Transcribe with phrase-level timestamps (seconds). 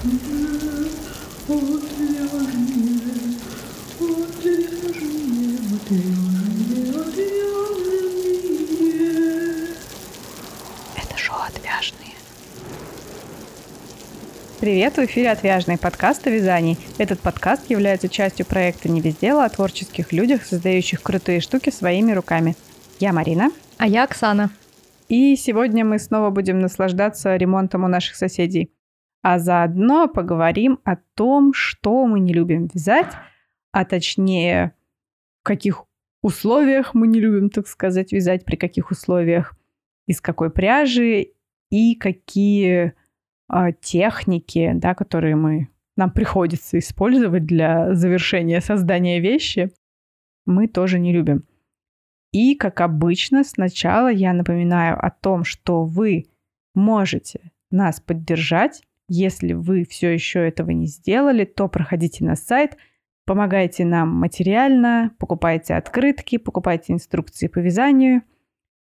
[0.00, 0.06] Это
[11.16, 12.14] шоу «Отвяжные».
[14.60, 16.78] Привет, в эфире «Отвяжные» подкаст о вязании.
[16.98, 22.12] Этот подкаст является частью проекта «Не без дела» о творческих людях, создающих крутые штуки своими
[22.12, 22.54] руками.
[23.00, 23.50] Я Марина.
[23.78, 24.50] А я Оксана.
[25.08, 28.70] И сегодня мы снова будем наслаждаться ремонтом у наших соседей.
[29.22, 33.12] А заодно поговорим о том, что мы не любим вязать,
[33.72, 34.74] а точнее,
[35.40, 35.84] в каких
[36.22, 39.56] условиях мы не любим, так сказать, вязать, при каких условиях,
[40.06, 41.32] из какой пряжи
[41.70, 42.94] и какие
[43.52, 49.72] э, техники, да, которые мы, нам приходится использовать для завершения создания вещи,
[50.46, 51.44] мы тоже не любим.
[52.32, 56.26] И, как обычно, сначала я напоминаю о том, что вы
[56.74, 58.82] можете нас поддержать.
[59.08, 62.76] Если вы все еще этого не сделали, то проходите на сайт,
[63.24, 68.22] помогайте нам материально, покупайте открытки, покупайте инструкции по вязанию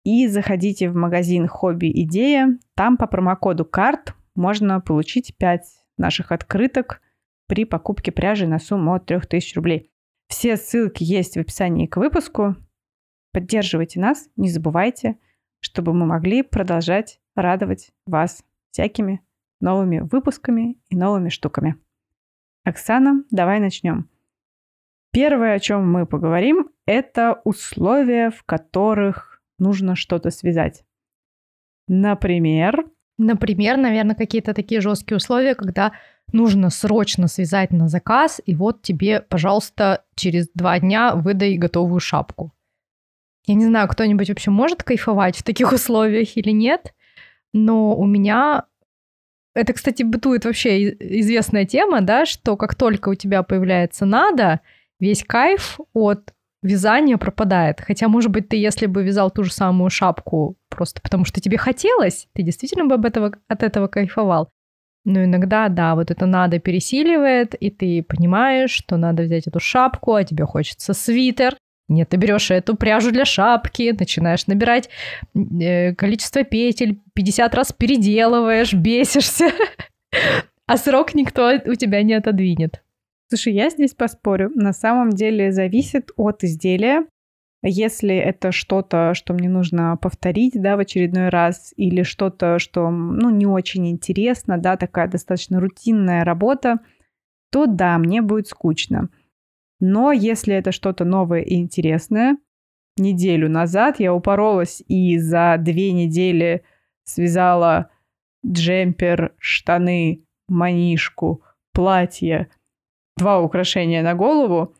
[0.04, 2.58] и заходите в магазин «Хобби Идея».
[2.74, 5.62] Там по промокоду «Карт» можно получить 5
[5.98, 7.00] наших открыток
[7.46, 9.90] при покупке пряжи на сумму от 3000 рублей.
[10.28, 12.56] Все ссылки есть в описании к выпуску.
[13.32, 15.18] Поддерживайте нас, не забывайте,
[15.60, 19.20] чтобы мы могли продолжать радовать вас всякими
[19.60, 21.76] новыми выпусками и новыми штуками.
[22.64, 24.08] Оксана, давай начнем.
[25.12, 30.84] Первое, о чем мы поговорим, это условия, в которых нужно что-то связать.
[31.88, 32.84] Например...
[33.20, 35.90] Например, наверное, какие-то такие жесткие условия, когда
[36.32, 42.52] нужно срочно связать на заказ, и вот тебе, пожалуйста, через два дня выдай готовую шапку.
[43.46, 46.94] Я не знаю, кто-нибудь вообще может кайфовать в таких условиях или нет,
[47.52, 48.66] но у меня
[49.58, 54.60] это, кстати, бытует вообще известная тема, да, что как только у тебя появляется надо,
[55.00, 56.32] весь кайф от
[56.62, 57.80] вязания пропадает.
[57.80, 61.58] Хотя, может быть, ты, если бы вязал ту же самую шапку просто потому, что тебе
[61.58, 64.48] хотелось, ты действительно бы об этого, от этого кайфовал.
[65.04, 70.14] Но иногда, да, вот это надо пересиливает, и ты понимаешь, что надо взять эту шапку,
[70.14, 71.56] а тебе хочется свитер,
[71.88, 74.90] нет, ты берешь эту пряжу для шапки, начинаешь набирать
[75.34, 79.50] э, количество петель, 50 раз переделываешь, бесишься,
[80.66, 82.82] а срок никто у тебя не отодвинет.
[83.28, 84.50] Слушай, я здесь поспорю.
[84.54, 87.06] На самом деле зависит от изделия.
[87.62, 93.30] Если это что-то, что мне нужно повторить, да, в очередной раз, или что-то, что, ну,
[93.30, 96.78] не очень интересно, да, такая достаточно рутинная работа,
[97.50, 99.08] то да, мне будет скучно.
[99.80, 102.36] Но если это что-то новое и интересное,
[102.96, 106.64] неделю назад я упоролась и за две недели
[107.04, 107.90] связала
[108.46, 112.48] джемпер, штаны, манишку, платье,
[113.16, 114.74] два украшения на голову,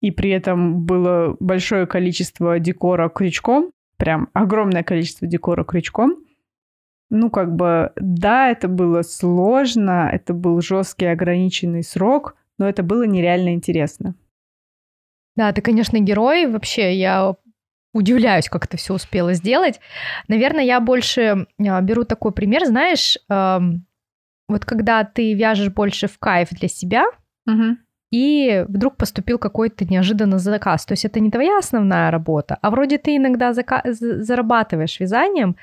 [0.00, 6.16] и при этом было большое количество декора крючком, прям огромное количество декора крючком.
[7.10, 13.04] Ну, как бы, да, это было сложно, это был жесткий ограниченный срок, но это было
[13.06, 14.14] нереально интересно.
[15.36, 16.46] Да, ты, конечно, герой.
[16.46, 17.34] Вообще, я
[17.94, 19.80] удивляюсь, как это все успела сделать.
[20.28, 23.18] Наверное, я больше а, беру такой пример, знаешь,
[24.48, 27.04] вот когда ты вяжешь больше в кайф для себя,
[27.46, 27.76] угу.
[28.10, 30.84] и вдруг поступил какой-то неожиданный заказ.
[30.84, 35.56] То есть это не твоя основная работа, а вроде ты иногда зака- зарабатываешь вязанием,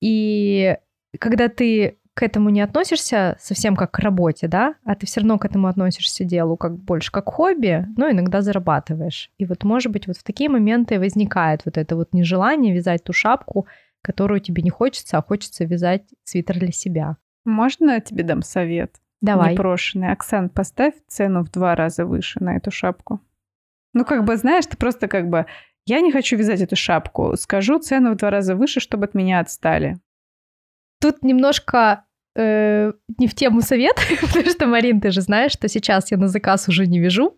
[0.00, 0.76] и
[1.18, 5.38] когда ты к этому не относишься совсем как к работе, да, а ты все равно
[5.38, 9.30] к этому относишься делу как больше как хобби, но иногда зарабатываешь.
[9.36, 13.12] И вот, может быть, вот в такие моменты возникает вот это вот нежелание вязать ту
[13.12, 13.66] шапку,
[14.00, 17.16] которую тебе не хочется, а хочется вязать свитер для себя.
[17.44, 18.94] Можно я тебе дам совет?
[19.20, 19.52] Давай.
[19.52, 20.12] Непрошенный.
[20.12, 23.20] Оксан, поставь цену в два раза выше на эту шапку.
[23.92, 25.46] Ну, как бы, знаешь, ты просто как бы...
[25.86, 27.36] Я не хочу вязать эту шапку.
[27.36, 29.98] Скажу цену в два раза выше, чтобы от меня отстали.
[31.00, 32.04] Тут немножко
[32.36, 36.28] э, не в тему совет, потому что, Марин, ты же знаешь, что сейчас я на
[36.28, 37.36] заказ уже не вяжу,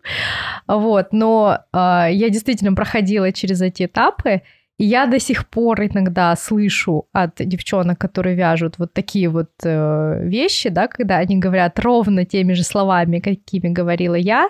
[0.67, 1.77] вот, но э,
[2.11, 4.41] я действительно проходила через эти этапы,
[4.77, 10.19] и я до сих пор иногда слышу от девчонок, которые вяжут вот такие вот э,
[10.23, 14.49] вещи, да, когда они говорят ровно теми же словами, какими говорила я,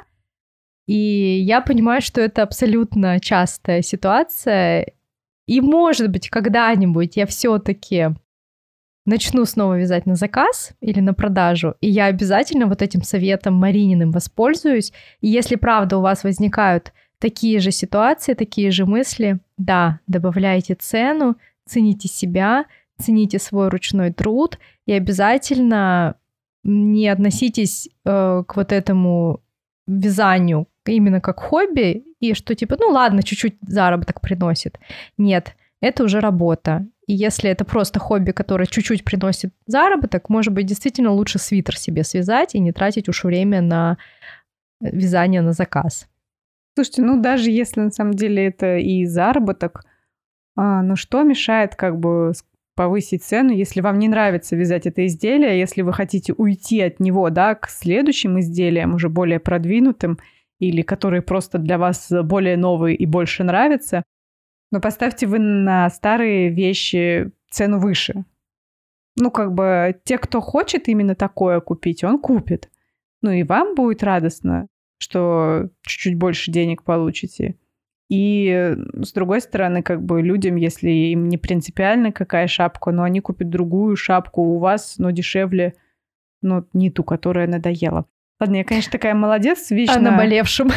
[0.88, 4.94] и я понимаю, что это абсолютно частая ситуация,
[5.46, 8.10] и может быть когда-нибудь я все-таки
[9.08, 14.12] начну снова вязать на заказ или на продажу, и я обязательно вот этим советом Марининым
[14.12, 14.92] воспользуюсь.
[15.22, 21.38] И если правда у вас возникают такие же ситуации, такие же мысли, да, добавляйте цену,
[21.66, 22.66] цените себя,
[23.00, 26.16] цените свой ручной труд и обязательно
[26.64, 29.42] не относитесь э, к вот этому
[29.88, 34.80] вязанию именно как хобби, и что типа, ну ладно, чуть-чуть заработок приносит.
[35.18, 36.86] Нет, это уже работа.
[37.08, 42.04] И если это просто хобби, которое чуть-чуть приносит заработок, может быть, действительно лучше свитер себе
[42.04, 43.98] связать и не тратить уж время на
[44.82, 46.08] э, вязание на заказ.
[46.76, 49.84] Слушайте, ну даже если на самом деле это и заработок,
[50.56, 52.34] а, ну что мешает как бы
[52.76, 57.30] повысить цену, если вам не нравится вязать это изделие, если вы хотите уйти от него,
[57.30, 60.20] да, к следующим изделиям, уже более продвинутым,
[60.60, 64.04] или которые просто для вас более новые и больше нравятся,
[64.72, 68.26] но поставьте вы на старые вещи цену выше.
[69.16, 72.70] Ну, как бы, те, кто хочет именно такое купить, он купит.
[73.22, 74.68] Ну, и вам будет радостно,
[75.00, 77.58] что чуть-чуть больше денег получите.
[78.10, 83.20] И с другой стороны, как бы людям, если им не принципиально какая шапка, но они
[83.20, 85.74] купят другую шапку у вас, но дешевле,
[86.42, 88.06] но не ту, которая надоела.
[88.40, 89.96] Ладно, я, конечно, такая молодец, вечно...
[89.96, 90.70] О наболевшем.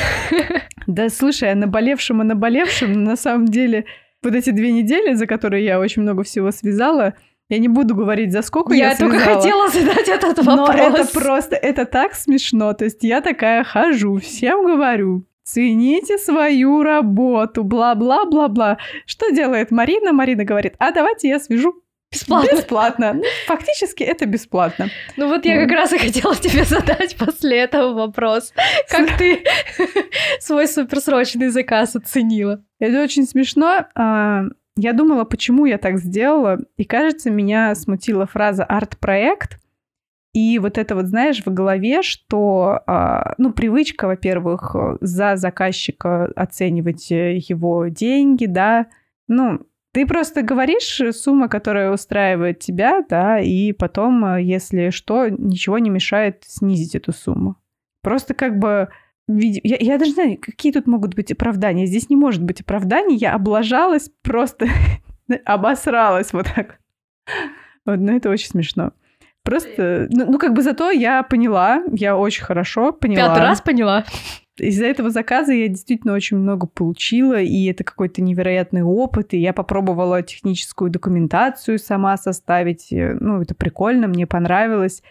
[0.87, 3.85] Да, слушай, о наболевшем, о наболевшем, на самом деле,
[4.23, 7.15] вот эти две недели, за которые я очень много всего связала,
[7.51, 9.21] я не буду говорить, за сколько я, я связала.
[9.21, 10.69] только хотела задать этот вопрос.
[10.69, 12.73] Но это просто, это так смешно.
[12.73, 18.79] То есть я такая хожу, всем говорю, цените свою работу, бла-бла-бла-бла.
[19.05, 20.13] Что делает Марина?
[20.13, 21.75] Марина говорит, а давайте я свяжу
[22.13, 22.57] Бесплатно.
[22.57, 23.13] Бесплатно.
[23.15, 24.89] Ну, фактически это бесплатно.
[25.17, 28.53] Ну вот я как раз и хотела тебе задать после этого вопрос.
[28.89, 29.45] Как ты
[30.41, 32.65] свой суперсрочный заказ оценила?
[32.81, 33.87] Это очень смешно.
[33.95, 34.43] А,
[34.77, 36.59] я думала, почему я так сделала.
[36.77, 39.61] И кажется, меня смутила фраза «арт-проект».
[40.33, 47.11] И вот это вот, знаешь, в голове, что, а, ну, привычка, во-первых, за заказчика оценивать
[47.11, 48.87] э, его деньги, да,
[49.27, 49.61] ну,
[49.93, 55.91] ты просто говоришь сумма, которая устраивает тебя, да, и потом, э, если что, ничего не
[55.91, 57.57] мешает снизить эту сумму.
[58.03, 58.89] Просто как бы...
[59.29, 61.87] Я, я даже не знаю, какие тут могут быть оправдания.
[61.87, 63.17] Здесь не может быть оправданий.
[63.17, 64.67] Я облажалась, просто
[65.45, 66.79] обосралась вот так.
[67.87, 68.93] Вот, ну, это очень смешно.
[69.43, 73.29] Просто, ну, ну, как бы зато я поняла, я очень хорошо поняла.
[73.29, 74.05] Пятый раз поняла.
[74.61, 79.53] Из-за этого заказа я действительно очень много получила, и это какой-то невероятный опыт, и я
[79.53, 82.89] попробовала техническую документацию сама составить.
[82.91, 85.03] Ну, это прикольно, мне понравилось.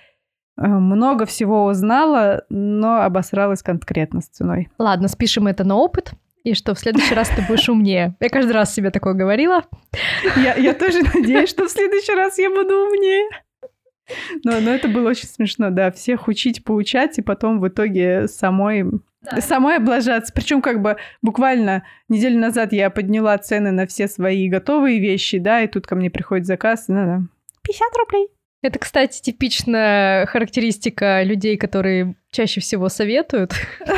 [0.58, 4.70] Э, много всего узнала, но обосралась конкретно с ценой.
[4.78, 6.14] Ладно, спишем это на опыт.
[6.44, 8.16] И что в следующий раз ты будешь умнее.
[8.20, 9.64] Я каждый раз себе такое говорила.
[10.38, 13.30] Я, я тоже надеюсь, что в следующий раз я буду умнее.
[14.44, 18.86] Но, но это было очень смешно, да, всех учить, поучать, и потом в итоге самой
[19.22, 19.42] да.
[19.42, 20.32] Самой облажаться.
[20.34, 25.62] Причем как бы буквально неделю назад я подняла цены на все свои готовые вещи, да,
[25.62, 27.28] и тут ко мне приходит заказ, и надо
[27.64, 28.30] 50 рублей.
[28.62, 33.54] Это, кстати, типичная характеристика людей, которые чаще всего советуют.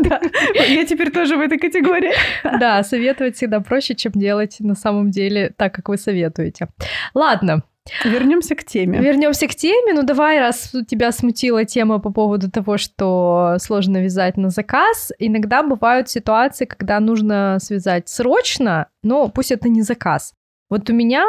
[0.00, 0.20] Да,
[0.54, 2.12] я теперь тоже в этой категории.
[2.60, 6.68] Да, советовать всегда проще, чем делать на самом деле так, как вы советуете.
[7.14, 7.62] Ладно,
[8.04, 9.00] Вернемся к теме.
[9.00, 9.92] Вернемся к теме.
[9.94, 15.62] Ну давай, раз тебя смутила тема по поводу того, что сложно вязать на заказ, иногда
[15.62, 20.34] бывают ситуации, когда нужно связать срочно, но пусть это не заказ.
[20.70, 21.24] Вот у меня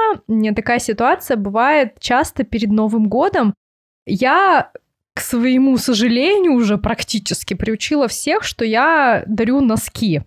[0.53, 3.53] такая ситуация бывает часто перед Новым годом.
[4.05, 4.71] Я
[5.13, 10.21] к своему сожалению, уже практически приучила всех, что я дарю носки.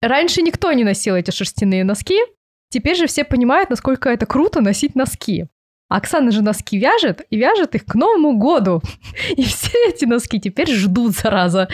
[0.00, 2.18] Раньше никто не носил эти шерстяные носки,
[2.74, 5.46] Теперь же все понимают, насколько это круто носить носки.
[5.88, 8.82] Оксана же носки вяжет, и вяжет их к Новому году.
[9.36, 11.68] И все эти носки теперь ждут, зараза.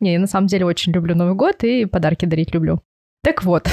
[0.00, 2.80] Не, я на самом деле очень люблю Новый год и подарки дарить люблю.
[3.22, 3.68] Так вот.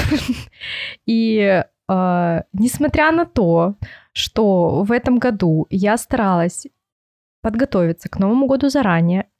[1.06, 3.76] И э, несмотря на то,
[4.12, 6.66] что в этом году я старалась
[7.40, 9.30] подготовиться к Новому году заранее,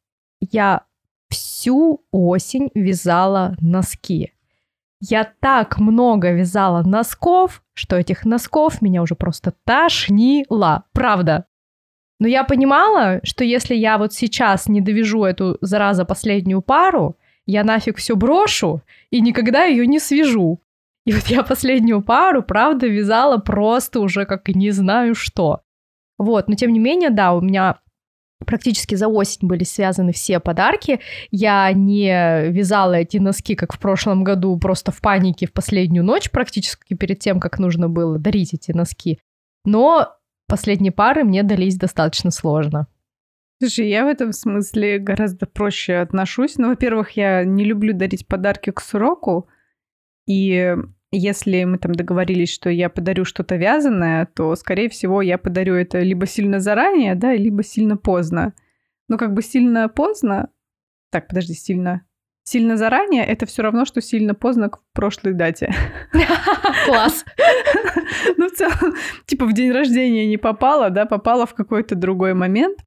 [0.41, 0.87] я
[1.29, 4.33] всю осень вязала носки.
[5.01, 10.85] Я так много вязала носков, что этих носков меня уже просто тошнило.
[10.93, 11.47] Правда.
[12.19, 17.63] Но я понимала, что если я вот сейчас не довяжу эту, зараза, последнюю пару, я
[17.63, 20.61] нафиг все брошу и никогда ее не свяжу.
[21.05, 25.61] И вот я последнюю пару, правда, вязала просто уже как не знаю что.
[26.19, 27.79] Вот, но тем не менее, да, у меня
[28.45, 31.01] практически за осень были связаны все подарки.
[31.31, 36.31] Я не вязала эти носки, как в прошлом году, просто в панике в последнюю ночь,
[36.31, 39.19] практически перед тем, как нужно было дарить эти носки.
[39.65, 40.13] Но
[40.47, 42.87] последние пары мне дались достаточно сложно.
[43.59, 46.57] Слушай, я в этом смысле гораздо проще отношусь.
[46.59, 49.49] Ну, во-первых, я не люблю дарить подарки к сроку.
[50.27, 50.77] И
[51.13, 56.01] если мы там договорились, что я подарю что-то вязаное, то, скорее всего, я подарю это
[56.01, 58.55] либо сильно заранее, да, либо сильно поздно.
[59.09, 60.51] Но как бы сильно поздно...
[61.11, 62.03] Так, подожди, сильно...
[62.43, 65.73] Сильно заранее— это все равно, что сильно поздно к прошлой дате.
[66.87, 67.25] Класс.
[68.37, 68.95] Ну, в целом,
[69.27, 72.79] типа в день рождения не попала, да, попала в какой-то другой момент.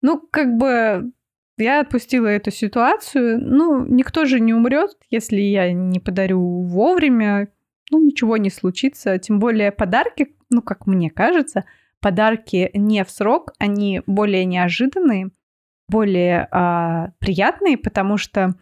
[0.00, 1.12] Ну, как бы
[1.58, 3.38] я отпустила эту ситуацию.
[3.40, 7.48] Ну, никто же не умрет, если я не подарю вовремя.
[7.92, 9.18] Ну, ничего не случится.
[9.18, 11.64] Тем более подарки, ну, как мне кажется,
[12.00, 15.30] подарки не в срок, они более неожиданные,
[15.90, 18.54] более а, приятные, потому что,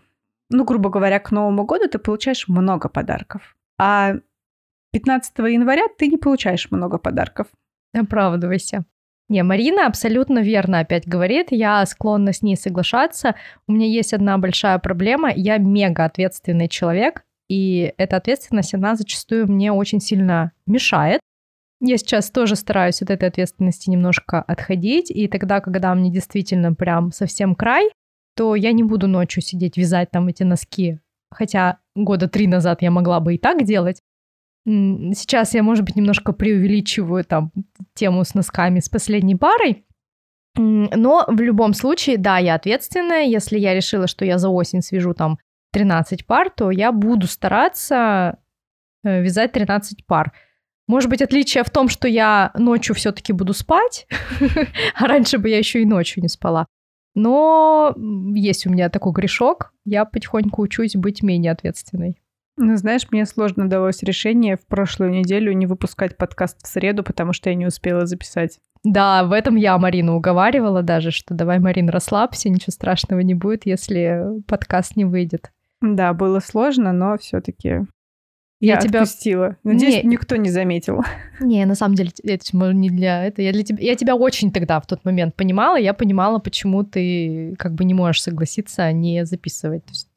[0.49, 3.57] ну, грубо говоря, к Новому году ты получаешь много подарков.
[3.79, 4.15] А
[4.91, 7.47] 15 января ты не получаешь много подарков.
[7.95, 8.85] Оправдывайся.
[9.29, 13.37] Не, Марина абсолютно верно опять говорит, я склонна с ней соглашаться.
[13.69, 19.51] У меня есть одна большая проблема, я мега ответственный человек, и эта ответственность, она зачастую
[19.51, 21.21] мне очень сильно мешает.
[21.81, 27.11] Я сейчас тоже стараюсь от этой ответственности немножко отходить, и тогда, когда мне действительно прям
[27.11, 27.91] совсем край,
[28.37, 31.01] то я не буду ночью сидеть вязать там эти носки.
[31.33, 34.01] Хотя года три назад я могла бы и так делать,
[34.67, 37.51] Сейчас я, может быть, немножко преувеличиваю там
[37.95, 39.87] тему с носками с последней парой,
[40.55, 43.25] но в любом случае, да, я ответственная.
[43.25, 45.39] Если я решила, что я за осень свяжу там
[45.73, 48.39] 13 пар, то я буду стараться
[49.05, 50.33] э, вязать 13 пар.
[50.87, 54.07] Может быть, отличие в том, что я ночью все-таки буду спать,
[54.97, 56.67] а раньше бы я еще и ночью не спала.
[57.15, 57.95] Но
[58.35, 62.17] есть у меня такой грешок, я потихоньку учусь быть менее ответственной.
[62.57, 67.33] Ну, знаешь, мне сложно далось решение в прошлую неделю не выпускать подкаст в среду, потому
[67.33, 68.59] что я не успела записать.
[68.85, 73.67] Да, в этом я Марину уговаривала даже, что давай, Марин, расслабься, ничего страшного не будет,
[73.67, 75.53] если подкаст не выйдет.
[75.81, 79.57] Да, было сложно, но все-таки я, я тебя отпустила.
[79.65, 80.11] Надеюсь, не...
[80.11, 81.03] никто не заметил.
[81.41, 83.45] Не, на самом деле, это не для этого.
[83.45, 83.83] Я, для тебя...
[83.83, 85.77] я тебя очень тогда в тот момент понимала.
[85.77, 89.85] Я понимала, почему ты как бы не можешь согласиться не записывать.
[89.87, 90.11] То есть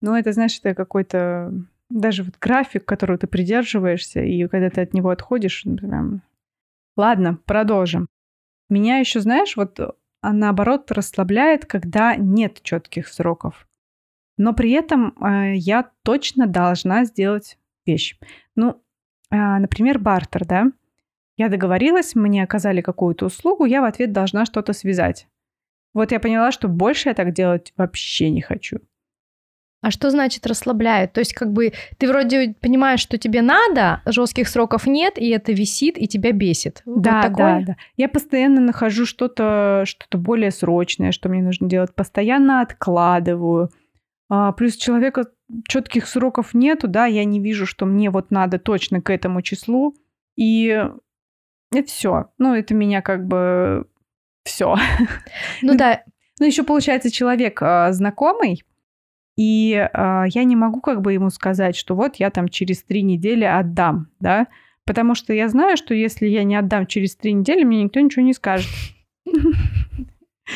[0.00, 1.52] ну, это, знаешь, это какой-то
[1.90, 6.22] даже вот график, которого ты придерживаешься, и когда ты от него отходишь, ну, прям...
[6.96, 8.08] Ладно, продолжим.
[8.68, 9.78] Меня еще, знаешь, вот
[10.20, 13.67] а наоборот расслабляет, когда нет четких сроков.
[14.38, 18.16] Но при этом э, я точно должна сделать вещь.
[18.56, 18.80] Ну,
[19.30, 20.72] э, например, бартер, да?
[21.36, 25.28] Я договорилась, мне оказали какую-то услугу, я в ответ должна что-то связать.
[25.94, 28.80] Вот я поняла, что больше я так делать вообще не хочу.
[29.80, 31.12] А что значит расслабляют?
[31.12, 35.52] То есть как бы ты вроде понимаешь, что тебе надо, жестких сроков нет, и это
[35.52, 36.82] висит, и тебя бесит.
[36.84, 37.76] Да, вот да, да.
[37.96, 41.94] Я постоянно нахожу что-то что более срочное, что мне нужно делать.
[41.94, 43.70] Постоянно откладываю.
[44.28, 45.26] А, плюс человека
[45.66, 49.94] четких сроков нету, да, я не вижу, что мне вот надо точно к этому числу.
[50.36, 50.84] И
[51.72, 52.30] это все.
[52.38, 53.86] Ну, это меня как бы
[54.44, 54.76] все.
[55.62, 56.02] Ну да.
[56.40, 58.62] Ну, еще получается, человек а, знакомый,
[59.38, 63.02] и э, я не могу как бы ему сказать, что вот я там через три
[63.02, 64.48] недели отдам, да,
[64.84, 68.24] потому что я знаю, что если я не отдам через три недели, мне никто ничего
[68.24, 68.68] не скажет.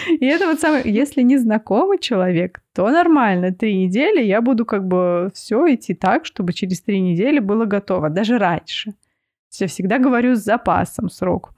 [0.09, 3.53] И это вот самое, если не знакомый человек, то нормально.
[3.53, 8.09] Три недели я буду как бы все идти так, чтобы через три недели было готово,
[8.09, 8.95] даже раньше.
[9.59, 11.53] Я всегда говорю с запасом срок.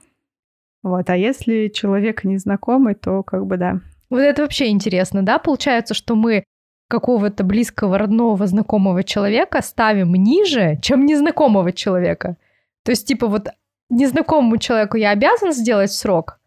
[0.83, 3.79] Вот, а если человек незнакомый, то как бы да.
[4.09, 5.39] Вот это вообще интересно, да?
[5.39, 6.43] Получается, что мы
[6.87, 12.37] какого-то близкого, родного, знакомого человека ставим ниже, чем незнакомого человека.
[12.83, 13.47] То есть, типа, вот
[13.89, 16.39] незнакомому человеку я обязан сделать срок,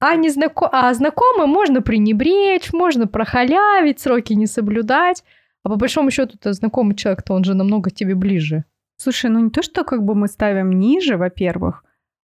[0.00, 0.68] а, незнако...
[0.70, 5.24] а знакомым можно пренебречь, можно прохалявить, сроки не соблюдать.
[5.64, 8.64] А по большому счету-то знакомый человек-то он же намного тебе ближе.
[8.96, 11.84] Слушай, ну не то, что как бы мы ставим ниже, во-первых,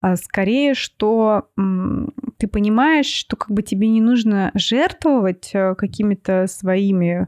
[0.02, 1.50] а скорее, что
[2.38, 7.28] ты понимаешь, что как бы тебе не нужно жертвовать э, какими-то своими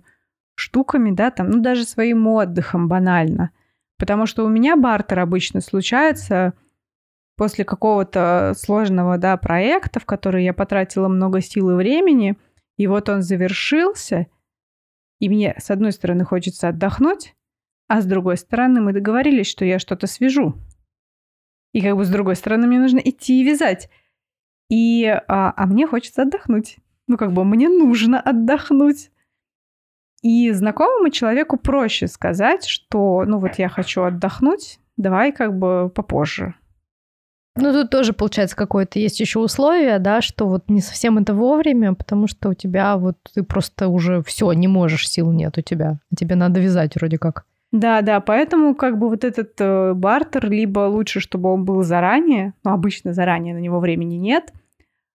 [0.55, 3.51] штуками, да, там, ну даже своим отдыхом банально.
[3.99, 6.53] Потому что у меня бартер обычно случается
[7.35, 12.37] после какого-то сложного, да, проекта, в который я потратила много сил и времени,
[12.77, 14.27] и вот он завершился,
[15.19, 17.35] и мне, с одной стороны, хочется отдохнуть,
[17.87, 20.55] а с другой стороны, мы договорились, что я что-то свяжу.
[21.73, 23.89] И как бы с другой стороны, мне нужно идти и вязать.
[24.69, 26.77] И, а, а мне хочется отдохнуть.
[27.07, 29.11] Ну, как бы мне нужно отдохнуть.
[30.21, 36.55] И знакомому человеку проще сказать, что, ну, вот я хочу отдохнуть, давай как бы попозже.
[37.55, 41.93] Ну, тут тоже, получается, какое-то есть еще условие, да, что вот не совсем это вовремя,
[41.93, 45.99] потому что у тебя вот ты просто уже все, не можешь, сил нет у тебя.
[46.17, 47.45] Тебе надо вязать вроде как.
[47.71, 52.53] Да, да, поэтому как бы вот этот э, бартер, либо лучше, чтобы он был заранее,
[52.63, 54.53] но обычно заранее на него времени нет,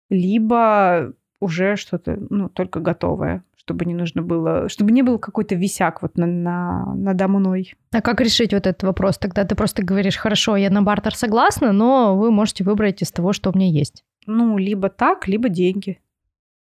[0.08, 6.00] либо уже что-то, ну, только готовое, чтобы не нужно было, чтобы не был какой-то висяк
[6.00, 7.74] вот на, на, надо мной.
[7.90, 9.18] А как решить вот этот вопрос?
[9.18, 13.32] Тогда ты просто говоришь, хорошо, я на бартер согласна, но вы можете выбрать из того,
[13.32, 14.04] что у меня есть.
[14.26, 16.00] Ну, либо так, либо деньги.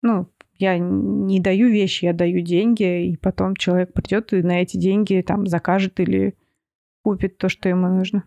[0.01, 4.77] Ну, я не даю вещи, я даю деньги, и потом человек придет и на эти
[4.77, 6.33] деньги там закажет или
[7.03, 8.23] купит то, что ему нужно.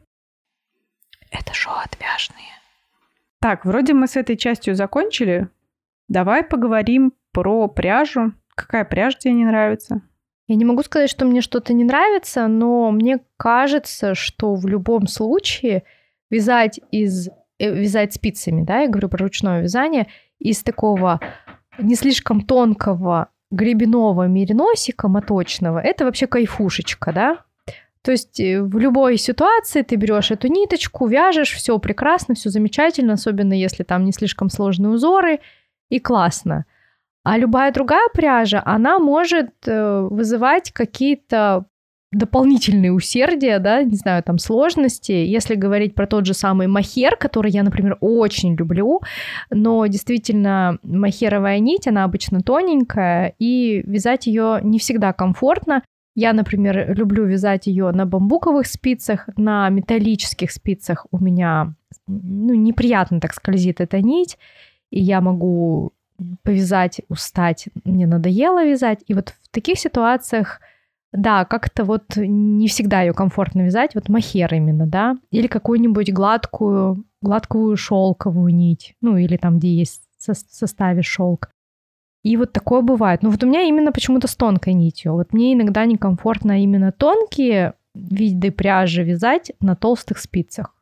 [1.33, 2.55] Это шоу отвяжные.
[3.41, 5.49] Так, вроде мы с этой частью закончили.
[6.07, 8.33] Давай поговорим про пряжу.
[8.61, 10.02] Какая пряжа тебе не нравится?
[10.47, 15.07] Я не могу сказать, что мне что-то не нравится, но мне кажется, что в любом
[15.07, 15.85] случае
[16.29, 21.21] вязать из э, вязать спицами, да, я говорю про ручное вязание, из такого
[21.79, 27.38] не слишком тонкого гребеного мериносика моточного, это вообще кайфушечка, да?
[28.02, 33.14] То есть э, в любой ситуации ты берешь эту ниточку, вяжешь, все прекрасно, все замечательно,
[33.14, 35.40] особенно если там не слишком сложные узоры,
[35.88, 36.67] и классно.
[37.23, 41.67] А любая другая пряжа, она может э, вызывать какие-то
[42.12, 45.12] дополнительные усердия, да, не знаю, там сложности.
[45.12, 49.00] Если говорить про тот же самый махер, который я, например, очень люблю,
[49.50, 55.83] но действительно махеровая нить, она обычно тоненькая, и вязать ее не всегда комфортно.
[56.17, 61.75] Я, например, люблю вязать ее на бамбуковых спицах, на металлических спицах у меня
[62.09, 64.37] ну, неприятно так скользит эта нить,
[64.91, 65.93] и я могу
[66.43, 69.00] повязать, устать, мне надоело вязать.
[69.07, 70.61] И вот в таких ситуациях
[71.12, 77.05] да, как-то вот не всегда ее комфортно вязать, вот махер именно, да, или какую-нибудь гладкую,
[77.21, 81.50] гладкую шелковую нить, ну или там, где есть в составе шелк.
[82.23, 83.23] И вот такое бывает.
[83.23, 85.15] Но вот у меня именно почему-то с тонкой нитью.
[85.15, 90.75] Вот мне иногда некомфортно именно тонкие виды пряжи вязать на толстых спицах.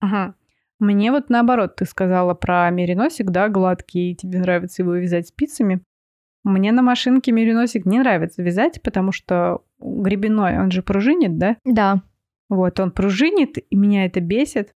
[0.00, 0.34] Ага.
[0.80, 5.82] Мне вот наоборот, ты сказала про мериносик, да, гладкий, тебе нравится его вязать спицами.
[6.44, 11.56] Мне на машинке мериносик не нравится вязать, потому что гребеной, он же пружинит, да?
[11.64, 12.02] Да.
[12.48, 14.72] Вот, он пружинит, и меня это бесит.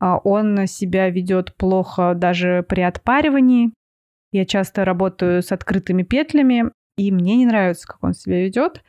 [0.00, 3.72] А он себя ведет плохо даже при отпаривании.
[4.32, 8.82] Я часто работаю с открытыми петлями, и мне не нравится, как он себя ведет.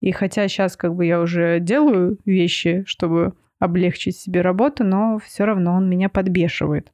[0.00, 5.44] И хотя сейчас как бы я уже делаю вещи, чтобы облегчить себе работу, но все
[5.44, 6.92] равно он меня подбешивает.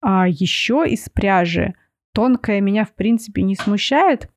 [0.00, 1.74] А еще из пряжи
[2.12, 4.28] Тонкая меня, в принципе, не смущает,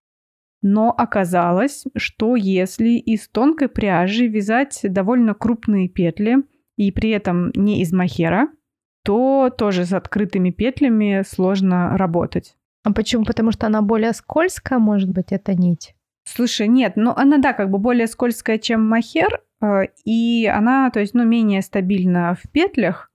[0.62, 6.38] но оказалось, что если из тонкой пряжи вязать довольно крупные петли
[6.78, 8.48] и при этом не из махера,
[9.04, 12.56] то тоже с открытыми петлями сложно работать.
[12.84, 13.26] А почему?
[13.26, 15.96] Потому что она более скользкая, может быть, эта нить?
[16.26, 21.00] Слушай, нет, ну она, да, как бы более скользкая, чем махер, э, и она, то
[21.00, 23.12] есть, ну, менее стабильна в петлях,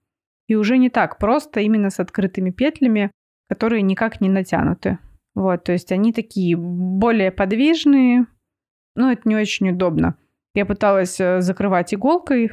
[0.47, 3.11] и уже не так просто именно с открытыми петлями
[3.49, 4.99] которые никак не натянуты.
[5.35, 8.27] Вот, то есть они такие более подвижные,
[8.95, 10.17] но это не очень удобно.
[10.55, 12.53] Я пыталась э, закрывать иголкой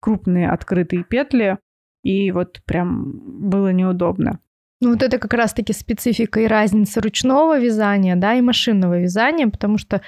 [0.00, 1.58] крупные открытые петли,
[2.02, 3.12] и вот прям
[3.48, 4.40] было неудобно.
[4.80, 9.76] Ну вот это как раз-таки специфика и разница ручного вязания, да, и машинного вязания, потому
[9.76, 10.00] что,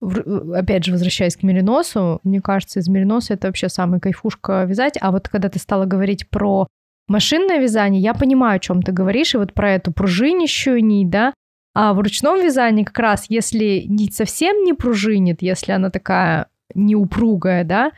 [0.00, 5.10] опять же, возвращаясь к мериносу, мне кажется, из мериноса это вообще самый кайфушка вязать, а
[5.10, 6.66] вот когда ты стала говорить про
[7.10, 11.34] Машинное вязание, я понимаю, о чем ты говоришь, и вот про эту пружинищую нить, да,
[11.74, 17.64] а в ручном вязании как раз, если нить совсем не пружинит, если она такая неупругая,
[17.64, 17.90] да,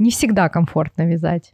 [0.00, 1.52] не всегда комфортно вязать.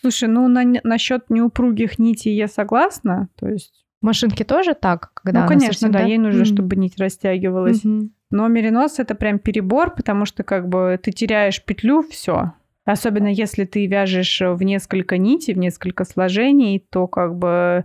[0.00, 3.84] Слушай, ну на, насчет неупругих нитей я согласна, то есть...
[4.00, 6.54] В машинке тоже так, когда Ну, конечно, да, ей нужно, mm-hmm.
[6.54, 7.84] чтобы нить растягивалась.
[7.84, 8.10] Mm-hmm.
[8.30, 12.52] Но меринос это прям перебор, потому что как бы ты теряешь петлю, все,
[12.88, 17.84] Особенно если ты вяжешь в несколько нитей, в несколько сложений, то как бы...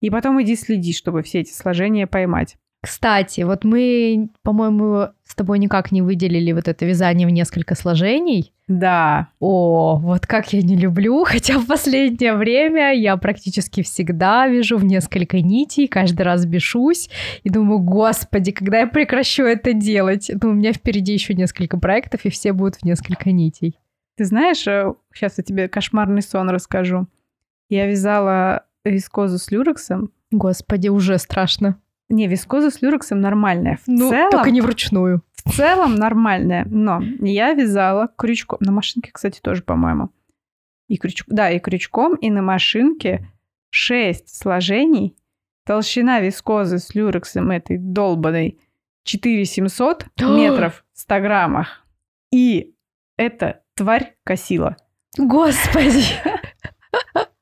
[0.00, 2.56] И потом иди следи, чтобы все эти сложения поймать.
[2.84, 8.52] Кстати, вот мы, по-моему, с тобой никак не выделили вот это вязание в несколько сложений.
[8.68, 9.28] Да.
[9.40, 14.84] О, вот как я не люблю, хотя в последнее время я практически всегда вяжу в
[14.84, 17.08] несколько нитей, каждый раз бешусь
[17.42, 20.30] и думаю, господи, когда я прекращу это делать?
[20.42, 23.78] Ну, у меня впереди еще несколько проектов, и все будут в несколько нитей.
[24.16, 27.08] Ты знаешь, сейчас э, я тебе кошмарный сон расскажу.
[27.68, 30.10] Я вязала вискозу с люрексом.
[30.30, 31.78] Господи, уже страшно.
[32.08, 33.78] Не, вискоза с люрексом нормальная.
[33.78, 35.22] В ну, целом, только не вручную.
[35.44, 38.58] В целом нормальная, но я вязала крючком.
[38.60, 40.10] На машинке, кстати, тоже, по-моему.
[40.88, 41.26] И крючк...
[41.28, 43.28] Да, и крючком, и на машинке
[43.70, 45.16] 6 сложений.
[45.64, 48.58] Толщина вискозы с люрексом этой долбанной
[49.04, 51.86] 4700 метров в 100 граммах.
[52.30, 52.74] И
[53.16, 54.76] эта тварь косила.
[55.16, 56.04] Господи!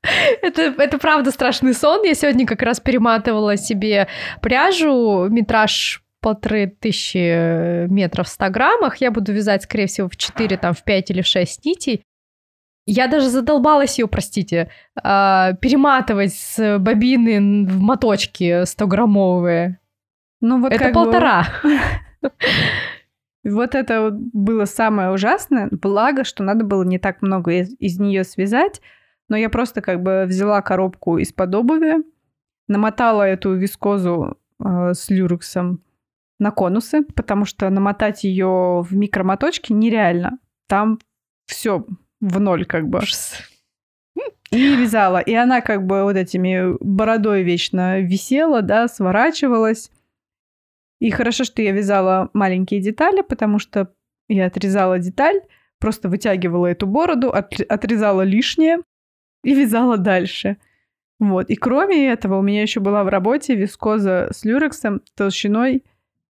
[0.43, 2.03] Это, это правда страшный сон.
[2.05, 4.09] Я сегодня как раз перематывала себе
[4.41, 8.97] пряжу, метраж полторы тысячи метров в 100 граммах.
[8.97, 12.03] Я буду вязать, скорее всего, в 4, там, в 5 или в 6 нитей.
[12.87, 19.77] Я даже задолбалась ее, простите, э, перематывать с бобины в моточки 100-граммовые.
[20.41, 21.47] Ну, вот это полтора.
[23.45, 25.69] Вот это было самое ужасное.
[25.73, 28.81] Благо, что надо было не так много из, из нее связать.
[29.33, 32.05] Но я просто как бы взяла коробку из-под обуви,
[32.69, 35.83] намотала эту вискозу э, с люрексом
[36.39, 40.39] на конусы, потому что намотать ее в микромоточки нереально.
[40.69, 40.99] Там
[41.47, 41.87] все
[42.21, 43.01] в ноль как бы.
[44.51, 45.17] И вязала.
[45.19, 49.91] И она как бы вот этими бородой вечно висела, да, сворачивалась.
[51.01, 53.95] И хорошо, что я вязала маленькие детали, потому что
[54.29, 55.41] я отрезала деталь,
[55.79, 58.81] просто вытягивала эту бороду, от, отрезала лишнее
[59.45, 60.57] и вязала дальше.
[61.19, 61.51] Вот.
[61.51, 65.85] И кроме этого, у меня еще была в работе вискоза с люрексом толщиной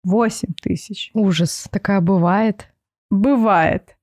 [0.04, 1.12] 8 тысяч.
[1.13, 1.68] Ужас.
[1.72, 2.72] Такая бывает?
[3.10, 3.98] Бывает.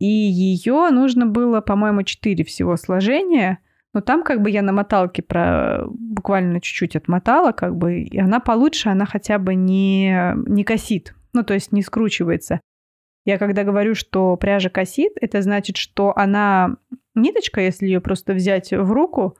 [0.00, 3.58] И ее нужно было, по-моему, 4 всего сложения.
[3.94, 8.38] Но там как бы я на моталке про буквально чуть-чуть отмотала, как бы, и она
[8.38, 11.14] получше, она хотя бы не, не косит.
[11.32, 12.60] Ну, то есть не скручивается.
[13.24, 16.76] Я когда говорю, что пряжа косит, это значит, что она
[17.14, 19.36] ниточка, если ее просто взять в руку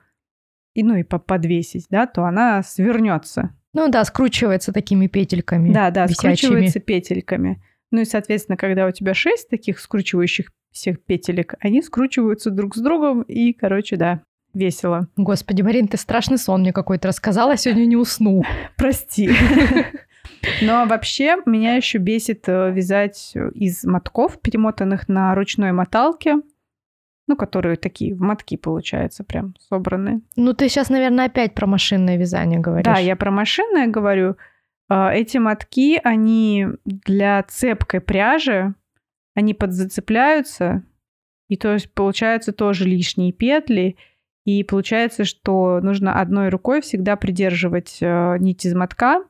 [0.75, 3.55] и ну и подвесить, да, то она свернется.
[3.73, 5.71] Ну да, скручивается такими петельками.
[5.71, 6.35] Да, да, висячими.
[6.35, 7.63] скручивается петельками.
[7.91, 12.79] Ну и, соответственно, когда у тебя шесть таких скручивающих всех петелек, они скручиваются друг с
[12.79, 14.21] другом, и, короче, да,
[14.53, 15.07] весело.
[15.17, 18.43] Господи, Марин, ты страшный сон мне какой-то рассказала, сегодня не усну.
[18.77, 19.31] Прости.
[20.61, 26.37] Но вообще меня еще бесит э, вязать из мотков, перемотанных на ручной моталке
[27.29, 30.21] ну, которые такие в мотки, получается, прям собранные.
[30.35, 32.85] Ну, ты сейчас, наверное, опять про машинное вязание говоришь.
[32.85, 34.35] Да, я про машинное говорю.
[34.89, 38.73] А, эти мотки, они для цепкой пряжи,
[39.35, 40.81] они подзацепляются,
[41.49, 43.95] и то есть получаются тоже лишние петли,
[44.43, 49.23] и получается, что нужно одной рукой всегда придерживать э, нить из мотка.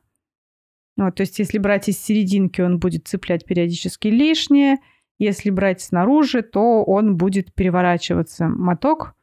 [1.00, 4.78] Вот, то есть если брать из серединки, он будет цеплять периодически лишнее–
[5.20, 9.14] если брать снаружи, то он будет переворачиваться моток,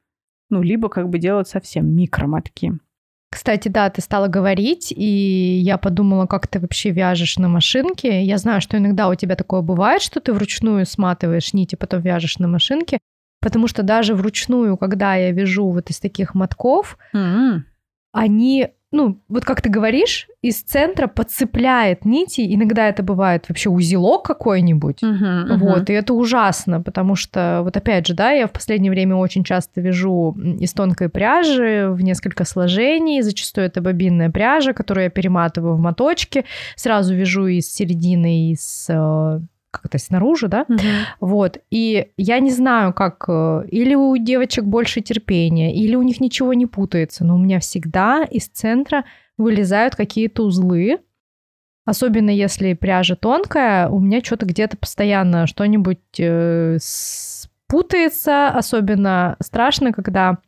[0.51, 2.75] ну, либо как бы делать совсем микромотки.
[3.31, 8.23] Кстати, да, ты стала говорить, и я подумала, как ты вообще вяжешь на машинке.
[8.23, 12.39] Я знаю, что иногда у тебя такое бывает, что ты вручную сматываешь нити, потом вяжешь
[12.39, 12.99] на машинке,
[13.41, 17.63] потому что даже вручную, когда я вяжу вот из таких мотков, mm-hmm.
[18.13, 22.55] они ну, вот как ты говоришь, из центра подцепляет нити.
[22.55, 25.03] Иногда это бывает вообще узелок какой-нибудь.
[25.03, 25.59] Uh-huh, uh-huh.
[25.59, 29.45] Вот, и это ужасно, потому что, вот опять же, да, я в последнее время очень
[29.45, 33.23] часто вяжу из тонкой пряжи в несколько сложений.
[33.23, 36.45] Зачастую это бобинная пряжа, которую я перематываю в моточки.
[36.75, 39.41] Сразу вяжу из середины, из э,
[39.81, 40.79] как-то снаружи, да, угу.
[41.21, 46.21] вот, и я не знаю, как, э, или у девочек больше терпения, или у них
[46.21, 49.05] ничего не путается, но у меня всегда из центра
[49.39, 51.01] вылезают какие-то узлы,
[51.85, 56.79] особенно если пряжа тонкая, у меня что-то где-то постоянно что-нибудь э,
[57.69, 60.39] путается, особенно страшно, когда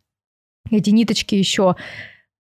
[0.71, 1.77] эти ниточки еще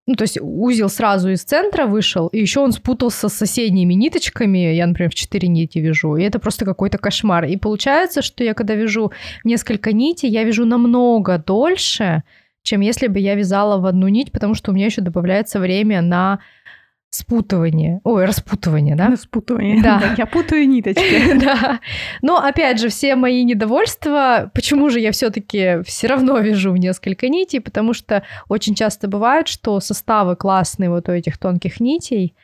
[0.08, 4.74] ну, то есть узел сразу из центра вышел, и еще он спутался с соседними ниточками.
[4.74, 7.43] Я, например, в 4 нити вяжу, и это просто какой-то кошмар.
[7.43, 9.12] И получается, что я когда вяжу
[9.43, 12.24] несколько нитей, я вяжу намного дольше,
[12.63, 16.02] чем если бы я вязала в одну нить, потому что у меня еще добавляется время
[16.02, 16.39] на
[17.10, 18.02] спутывание.
[18.04, 19.10] Ой, распутывание, да?
[19.10, 19.82] На спутывание.
[19.82, 20.13] Да.
[20.17, 21.38] Я путаю ниточки.
[21.48, 21.80] Да.
[22.22, 27.30] Но опять же, все мои недовольства, почему же я все-таки все равно вяжу в несколько
[27.30, 32.36] нитей, потому что очень часто бывает, что составы классные вот у этих тонких нитей,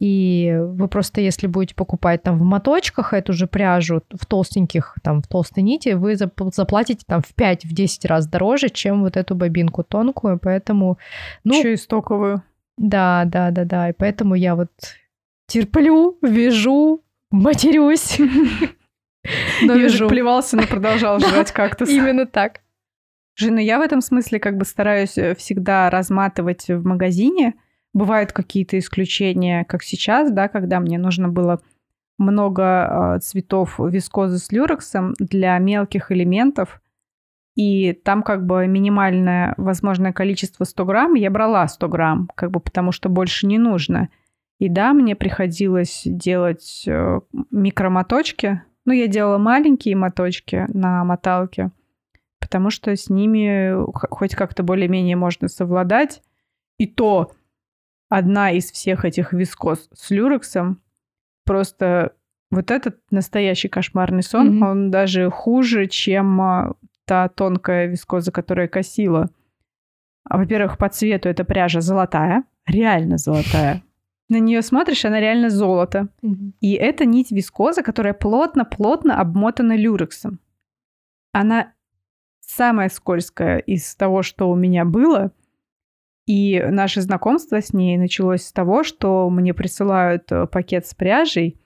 [0.00, 5.22] и вы просто, если будете покупать там в моточках эту же пряжу, в толстеньких, там,
[5.22, 10.38] в толстой нити, вы заплатите там в 5-10 раз дороже, чем вот эту бобинку тонкую,
[10.38, 10.98] поэтому...
[11.42, 12.42] Ну, Еще и стоковую.
[12.78, 13.90] Да, да, да, да.
[13.90, 14.70] И поэтому я вот
[15.46, 18.18] терплю, вяжу, матерюсь.
[19.62, 20.08] Но вяжу.
[20.08, 21.90] плевался, но продолжал жрать кактус.
[21.90, 22.60] Именно так.
[23.34, 27.54] Жена, я в этом смысле как бы стараюсь э, всегда разматывать в магазине.
[27.92, 31.60] Бывают какие-то исключения, как сейчас, да, когда мне нужно было
[32.16, 36.80] много э, цветов вискозы с люрексом для мелких элементов.
[37.58, 41.14] И там как бы минимальное возможное количество 100 грамм.
[41.14, 44.10] Я брала 100 грамм, как бы потому что больше не нужно.
[44.60, 51.72] И да, мне приходилось делать э, микромоточки, Ну, я делала маленькие моточки на моталке,
[52.38, 56.22] потому что с ними хоть как-то более-менее можно совладать.
[56.76, 57.32] И то
[58.08, 60.80] одна из всех этих вискоз с люрексом
[61.44, 62.12] просто
[62.52, 64.70] вот этот настоящий кошмарный сон, mm-hmm.
[64.70, 66.74] он даже хуже, чем а,
[67.08, 69.30] та тонкая вискоза, которая косила.
[70.24, 73.82] А, во-первых, по цвету эта пряжа золотая, реально золотая.
[74.28, 76.08] На нее смотришь, она реально золото.
[76.22, 76.52] Mm-hmm.
[76.60, 80.38] И это нить вискоза, которая плотно-плотно обмотана люрексом.
[81.32, 81.72] Она
[82.40, 85.32] самая скользкая из того, что у меня было.
[86.26, 91.58] И наше знакомство с ней началось с того, что мне присылают э, пакет с пряжей.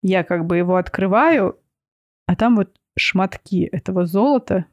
[0.00, 1.58] Я как бы его открываю,
[2.26, 4.66] а там вот шматки этого золота.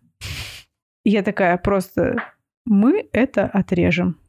[1.04, 2.24] И я такая просто,
[2.66, 4.20] мы это отрежем.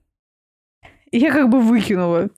[1.10, 2.30] И я как бы выкинула.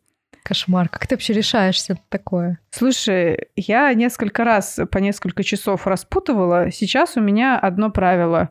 [0.43, 0.91] Кошмар.
[0.91, 2.61] Как ты вообще решаешься такое?
[2.71, 6.71] Слушай, я несколько раз по несколько часов распутывала.
[6.71, 8.51] Сейчас у меня одно правило.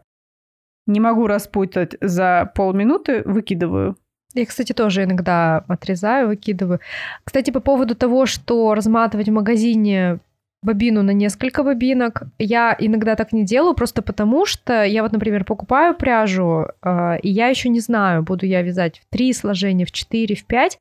[0.87, 3.95] Не могу распутать за полминуты, выкидываю.
[4.33, 6.79] Я, кстати, тоже иногда отрезаю, выкидываю.
[7.23, 10.19] Кстати, по поводу того, что разматывать в магазине
[10.63, 12.23] бобину на несколько бобинок.
[12.39, 17.29] Я иногда так не делаю, просто потому что я вот, например, покупаю пряжу, э, и
[17.29, 20.77] я еще не знаю, буду я вязать в три сложения, в четыре, в пять.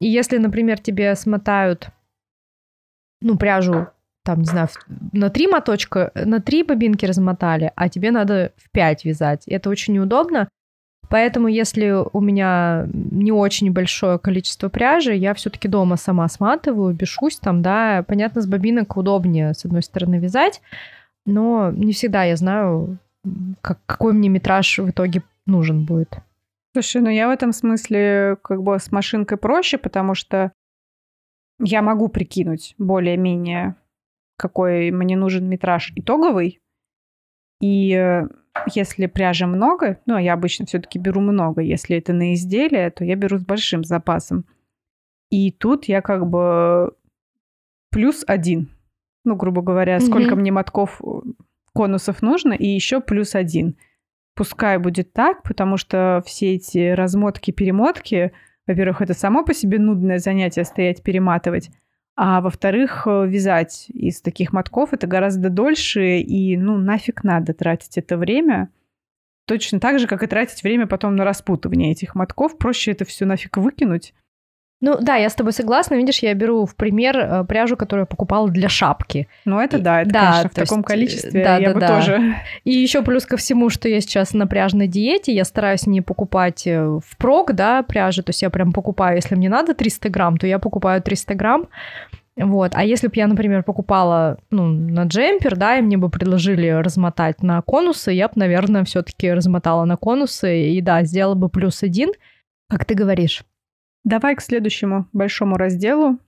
[0.00, 1.90] И если, например, тебе смотают,
[3.20, 3.88] ну, пряжу,
[4.24, 4.68] там, не знаю,
[5.12, 9.46] на три моточка, на три бобинки размотали, а тебе надо в пять вязать.
[9.46, 10.48] И это очень неудобно.
[11.10, 17.36] Поэтому, если у меня не очень большое количество пряжи, я все-таки дома сама сматываю, бешусь
[17.36, 18.04] там, да.
[18.06, 20.62] Понятно, с бобинок удобнее, с одной стороны, вязать,
[21.26, 22.98] но не всегда я знаю,
[23.60, 26.20] как, какой мне метраж в итоге нужен будет.
[26.74, 30.52] Слушай, ну я в этом смысле как бы с машинкой проще, потому что
[31.58, 33.74] я могу прикинуть более-менее,
[34.38, 36.60] какой мне нужен метраж итоговый.
[37.60, 38.28] И э,
[38.72, 43.16] если пряжи много, ну, я обычно все-таки беру много, если это на изделие, то я
[43.16, 44.44] беру с большим запасом.
[45.30, 46.92] И тут я как бы
[47.90, 48.68] плюс один.
[49.24, 50.06] Ну, грубо говоря, mm-hmm.
[50.06, 51.20] сколько мне мотков э,
[51.74, 53.76] конусов нужно, и еще плюс один–
[54.40, 58.32] пускай будет так, потому что все эти размотки-перемотки,
[58.66, 61.70] во-первых, это само по себе нудное занятие стоять перематывать,
[62.22, 67.96] а во-вторых, э, вязать из таких мотков это гораздо дольше, и ну нафиг надо тратить
[67.96, 68.68] это время.
[69.46, 72.58] Точно так же, как и тратить время потом на распутывание этих мотков.
[72.58, 74.12] Проще это все нафиг выкинуть
[74.80, 75.94] ну да, я с тобой согласна.
[75.94, 79.28] Видишь, я беру в пример э, пряжу, которую я покупала для шапки.
[79.44, 81.88] Ну это да, это, да, конечно, в таком есть, количестве да, я да, бы да.
[81.88, 82.34] тоже.
[82.64, 86.66] И еще плюс ко всему, что я сейчас на пряжной диете, я стараюсь не покупать
[86.66, 90.46] э, впрок, да, пряжи, то есть я прям покупаю, если мне надо 300 грамм, то
[90.46, 91.68] я покупаю 300 грамм.
[92.36, 92.72] Вот.
[92.74, 97.42] А если бы я, например, покупала ну, на джемпер, да, и мне бы предложили размотать
[97.42, 102.12] на конусы, я бы, наверное, все-таки размотала на конусы и, да, сделала бы плюс один,
[102.70, 103.44] как ты говоришь.
[104.04, 106.18] Давай к следующему большому разделу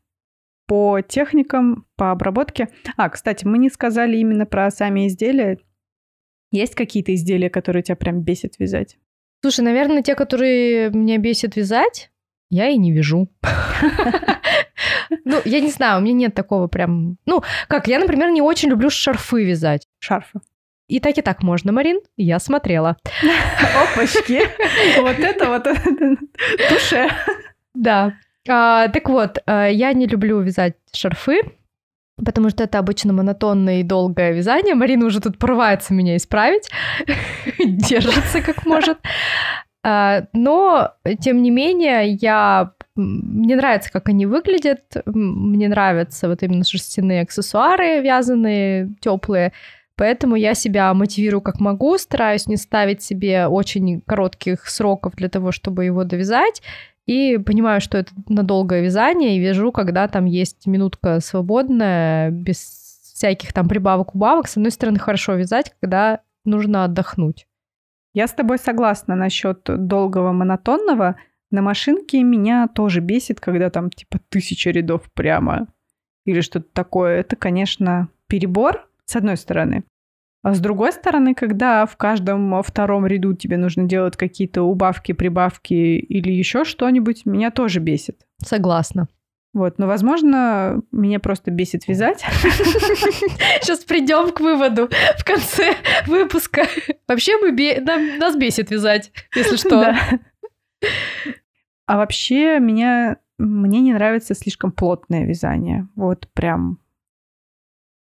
[0.67, 2.69] по техникам, по обработке.
[2.97, 5.59] А, кстати, мы не сказали именно про сами изделия.
[6.51, 8.99] Есть какие-то изделия, которые тебя прям бесит вязать?
[9.41, 12.11] Слушай, наверное, те, которые меня бесит вязать,
[12.51, 13.29] я и не вяжу.
[15.25, 17.19] Ну, я не знаю, у меня нет такого прям...
[17.27, 19.87] Ну, как, я, например, не очень люблю шарфы вязать.
[19.99, 20.41] Шарфы.
[20.89, 22.01] И так и так можно, Марин.
[22.17, 22.97] Я смотрела.
[23.95, 24.43] Опачки.
[25.01, 25.65] Вот это вот
[26.71, 27.11] душе.
[27.75, 28.15] Да.
[28.49, 31.43] А, так вот, а, я не люблю вязать шарфы,
[32.17, 34.75] потому что это обычно монотонное и долгое вязание.
[34.75, 36.69] Марина уже тут порывается меня исправить,
[37.59, 38.99] держится как может.
[39.85, 42.73] А, но, тем не менее, я...
[42.95, 44.83] Мне нравится, как они выглядят.
[45.07, 49.53] Мне нравятся вот именно шерстяные аксессуары вязаные, теплые.
[49.97, 55.53] Поэтому я себя мотивирую как могу, стараюсь не ставить себе очень коротких сроков для того,
[55.53, 56.63] чтобы его довязать.
[57.07, 62.59] И понимаю, что это на долгое вязание, и вяжу, когда там есть минутка свободная, без
[63.15, 64.49] всяких там прибавок-убавок.
[64.49, 67.47] С одной стороны, хорошо вязать, когда нужно отдохнуть.
[68.15, 71.17] Я с тобой согласна насчет долгого монотонного.
[71.51, 75.69] На машинке меня тоже бесит, когда там типа тысяча рядов прямо
[76.25, 77.21] или что-то такое.
[77.21, 79.85] Это, конечно, перебор, с одной стороны.
[80.43, 85.73] А с другой стороны, когда в каждом втором ряду тебе нужно делать какие-то убавки, прибавки
[85.73, 88.27] или еще что-нибудь, меня тоже бесит.
[88.45, 89.09] Согласна.
[89.55, 92.25] Вот, но, возможно, меня просто бесит вязать.
[93.61, 95.75] Сейчас придем к выводу в конце
[96.07, 96.67] выпуска.
[97.07, 97.81] Вообще мы бе...
[97.81, 98.19] Нам...
[98.19, 99.69] нас бесит вязать, если что.
[99.71, 99.97] Да.
[101.87, 105.89] А вообще меня мне не нравится слишком плотное вязание.
[105.97, 106.79] Вот прям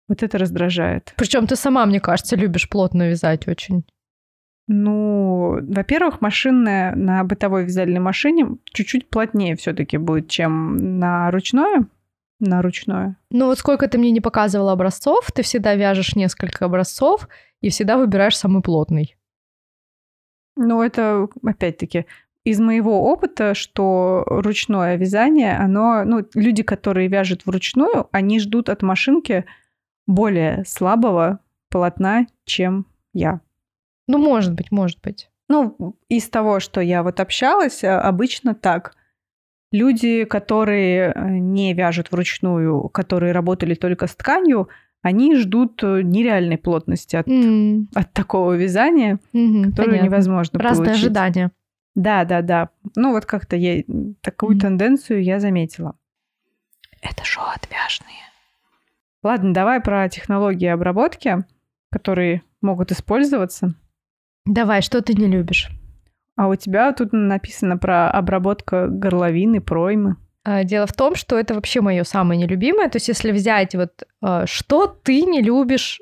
[0.08, 1.14] Вот это раздражает.
[1.18, 3.84] Причем ты сама, мне кажется, любишь плотно вязать очень.
[4.68, 11.86] Ну, во-первых, машинная на бытовой вязальной машине чуть-чуть плотнее все-таки будет, чем на ручное.
[12.40, 13.16] На ручное.
[13.30, 17.30] Ну вот сколько ты мне не показывала образцов, ты всегда вяжешь несколько образцов
[17.62, 19.16] и всегда выбираешь самый плотный.
[20.58, 22.06] Ну, это, опять-таки,
[22.44, 28.82] из моего опыта, что ручное вязание, оно, ну, люди, которые вяжут вручную, они ждут от
[28.82, 29.46] машинки
[30.08, 31.40] более слабого
[31.70, 33.42] полотна, чем я.
[34.08, 35.30] Ну, может быть, может быть.
[35.48, 38.96] Ну, из того, что я вот общалась, э, обычно так.
[39.72, 44.70] Люди, которые э, не вяжут вручную, которые работали только с тканью,
[45.02, 47.88] они ждут э, нереальной плотности от, mm.
[47.94, 51.06] от такого вязания, mm-hmm, которое невозможно Разные получить.
[51.06, 51.52] ожидания.
[51.94, 52.70] Да, да, да.
[52.96, 53.84] Ну вот как-то я
[54.22, 54.60] такую mm.
[54.60, 55.96] тенденцию я заметила.
[57.02, 58.25] Это шоу отвяжные.
[59.26, 61.38] Ладно, давай про технологии обработки,
[61.92, 63.74] которые могут использоваться.
[64.46, 65.72] Давай, что ты не любишь?
[66.36, 70.18] А у тебя тут написано про обработку горловины, проймы.
[70.44, 72.88] А, дело в том, что это вообще мое самое нелюбимое.
[72.88, 76.02] То есть, если взять вот а, что ты не любишь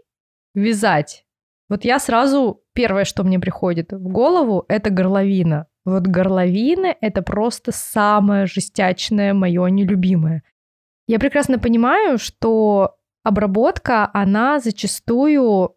[0.54, 1.26] вязать,
[1.70, 5.68] вот я сразу первое, что мне приходит в голову, это горловина.
[5.86, 10.44] Вот горловина— это просто самое жестячное мое нелюбимое.
[11.08, 15.76] Я прекрасно понимаю, что обработка, она зачастую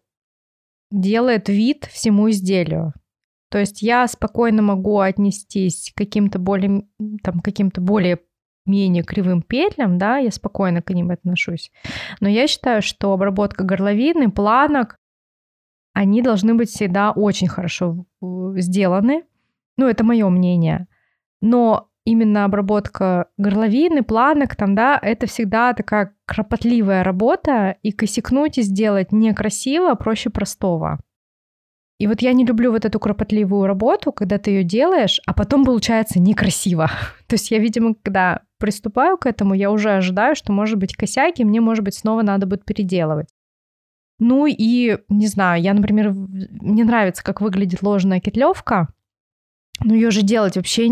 [0.91, 2.93] делает вид всему изделию.
[3.49, 6.87] То есть я спокойно могу отнестись к каким-то более,
[7.23, 8.19] там, каким-то более
[8.65, 11.71] менее кривым петлям, да, я спокойно к ним отношусь.
[12.19, 14.97] Но я считаю, что обработка горловины, планок,
[15.93, 19.23] они должны быть всегда очень хорошо сделаны.
[19.77, 20.87] Ну, это мое мнение.
[21.41, 28.61] Но именно обработка горловины, планок, там, да, это всегда такая кропотливая работа, и косякнуть и
[28.61, 30.99] сделать некрасиво проще простого.
[31.99, 35.65] И вот я не люблю вот эту кропотливую работу, когда ты ее делаешь, а потом
[35.65, 36.89] получается некрасиво.
[37.27, 41.43] То есть я, видимо, когда приступаю к этому, я уже ожидаю, что может быть косяки,
[41.43, 43.27] мне, может быть, снова надо будет переделывать.
[44.19, 48.87] Ну и, не знаю, я, например, мне нравится, как выглядит ложная кетлевка,
[49.83, 50.87] но ее же делать вообще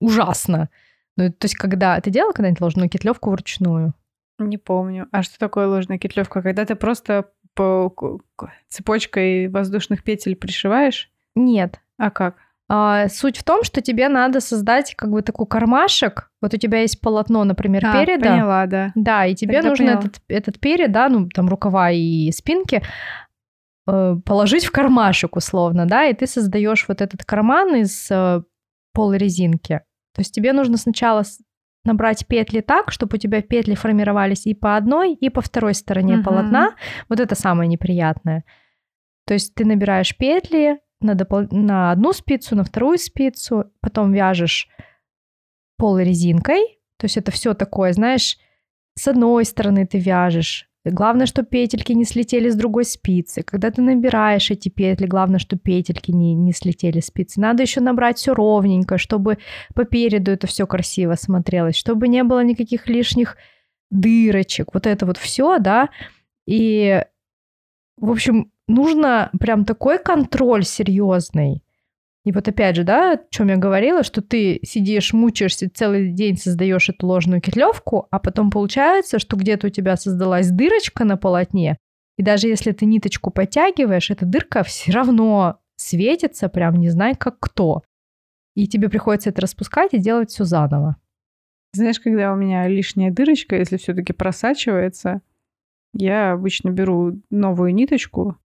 [0.00, 0.68] ужасно.
[1.16, 3.94] Ну, то есть, когда ты делала когда-нибудь ложную кетлевку вручную?
[4.38, 5.06] Не помню.
[5.12, 6.42] А что такое ложная кетлевка?
[6.42, 7.94] Когда ты просто по
[8.68, 11.10] цепочкой воздушных петель пришиваешь?
[11.34, 11.80] Нет.
[11.98, 12.36] А как?
[12.72, 16.30] А, суть в том, что тебе надо создать как бы такой кармашек.
[16.40, 18.30] Вот у тебя есть полотно, например, а, переда.
[18.30, 18.92] Поняла, да.
[18.94, 22.82] Да, и тебе Тогда нужно этот, этот перед, да, ну там рукава и спинки
[23.88, 28.42] э, положить в кармашек условно, да, и ты создаешь вот этот карман из э,
[28.94, 29.80] полурезинки.
[30.14, 31.22] То есть тебе нужно сначала
[31.84, 36.16] набрать петли так, чтобы у тебя петли формировались и по одной, и по второй стороне
[36.16, 36.24] uh-huh.
[36.24, 36.74] полотна.
[37.08, 38.44] Вот это самое неприятное.
[39.26, 44.68] То есть ты набираешь петли на, допол- на одну спицу, на вторую спицу, потом вяжешь
[45.78, 46.78] полурезинкой.
[46.98, 48.38] То есть это все такое, знаешь,
[48.94, 53.42] с одной стороны ты вяжешь, Главное, чтобы петельки не слетели с другой спицы.
[53.42, 57.38] Когда ты набираешь эти петли, главное, чтобы петельки не, не слетели с спицы.
[57.38, 59.38] Надо еще набрать все ровненько, чтобы
[59.74, 63.36] по переду это все красиво смотрелось, чтобы не было никаких лишних
[63.90, 64.72] дырочек.
[64.72, 65.90] Вот это вот все, да.
[66.46, 67.04] И,
[67.98, 71.62] в общем, нужно прям такой контроль серьезный.
[72.24, 76.36] И вот опять же, да, о чем я говорила, что ты сидишь, мучаешься, целый день
[76.36, 81.78] создаешь эту ложную кетлевку, а потом получается, что где-то у тебя создалась дырочка на полотне,
[82.20, 87.40] и даже если ты ниточку подтягиваешь, эта дырка все равно светится, прям не знаю как
[87.40, 87.82] кто.
[88.54, 90.96] И тебе приходится это распускать и делать все заново.
[91.72, 95.22] Знаешь, когда у меня лишняя дырочка, если все-таки просачивается,
[95.94, 98.36] я обычно беру новую ниточку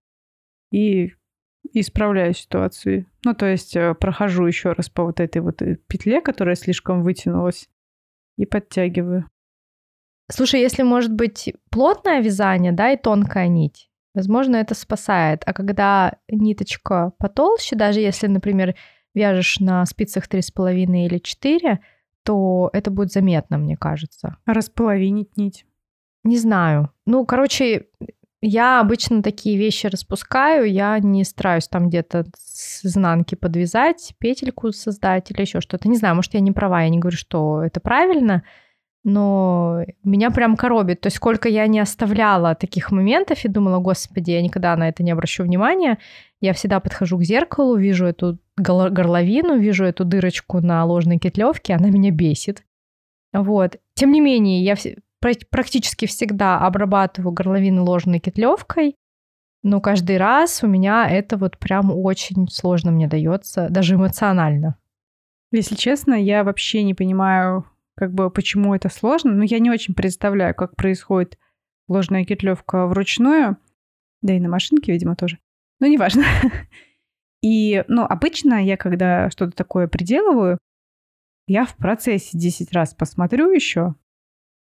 [0.72, 1.12] и
[1.72, 3.06] исправляю ситуацию.
[3.24, 7.02] Ну, то есть э, прохожу еще раз по вот этой вот э, петле, которая слишком
[7.02, 7.68] вытянулась,
[8.36, 9.28] и подтягиваю.
[10.30, 15.42] Слушай, если может быть плотное вязание, да, и тонкая нить, возможно, это спасает.
[15.46, 18.74] А когда ниточка потолще, даже если, например,
[19.14, 21.80] вяжешь на спицах 3,5 или 4,
[22.24, 24.36] то это будет заметно, мне кажется.
[24.46, 25.64] Располовинить нить?
[26.24, 26.90] Не знаю.
[27.06, 27.86] Ну, короче,
[28.42, 35.30] я обычно такие вещи распускаю, я не стараюсь там где-то с изнанки подвязать, петельку создать
[35.30, 35.88] или еще что-то.
[35.88, 38.42] Не знаю, может, я не права, я не говорю, что это правильно,
[39.04, 41.00] но меня прям коробит.
[41.00, 45.02] То есть сколько я не оставляла таких моментов и думала, господи, я никогда на это
[45.02, 45.98] не обращу внимания.
[46.40, 51.88] Я всегда подхожу к зеркалу, вижу эту горловину, вижу эту дырочку на ложной кетлевке, она
[51.88, 52.64] меня бесит.
[53.32, 53.76] Вот.
[53.94, 54.74] Тем не менее, я
[55.50, 58.96] практически всегда обрабатываю горловины ложной кетлевкой,
[59.62, 64.76] но каждый раз у меня это вот прям очень сложно мне дается, даже эмоционально.
[65.50, 67.64] Если честно, я вообще не понимаю,
[67.96, 69.32] как бы почему это сложно.
[69.32, 71.38] Но я не очень представляю, как происходит
[71.88, 73.56] ложная кетлевка вручную.
[74.22, 75.38] Да и на машинке, видимо, тоже.
[75.80, 76.24] Но неважно.
[77.42, 80.58] И, ну, обычно я, когда что-то такое приделываю,
[81.46, 83.94] я в процессе 10 раз посмотрю еще,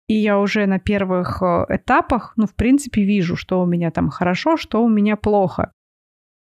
[0.08, 4.10] и я уже на первых э, этапах, ну, в принципе, вижу, что у меня там
[4.10, 5.72] хорошо, что у меня плохо.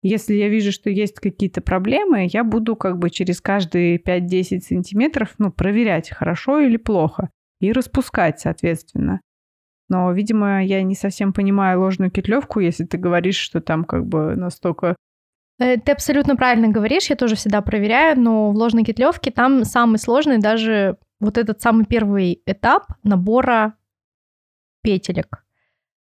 [0.01, 5.36] Если я вижу, что есть какие-то проблемы, я буду как бы через каждые 5-10 сантиметров,
[5.38, 7.30] ну, проверять, хорошо или плохо,
[7.60, 9.20] и распускать, соответственно.
[9.89, 14.36] Но, видимо, я не совсем понимаю ложную петлевку, если ты говоришь, что там как бы
[14.36, 14.95] настолько
[15.60, 19.99] Э, ты абсолютно правильно говоришь, я тоже всегда проверяю, но в ложной кетлевке там самый
[19.99, 23.74] сложный даже вот этот самый первый этап набора
[24.82, 25.44] петелек.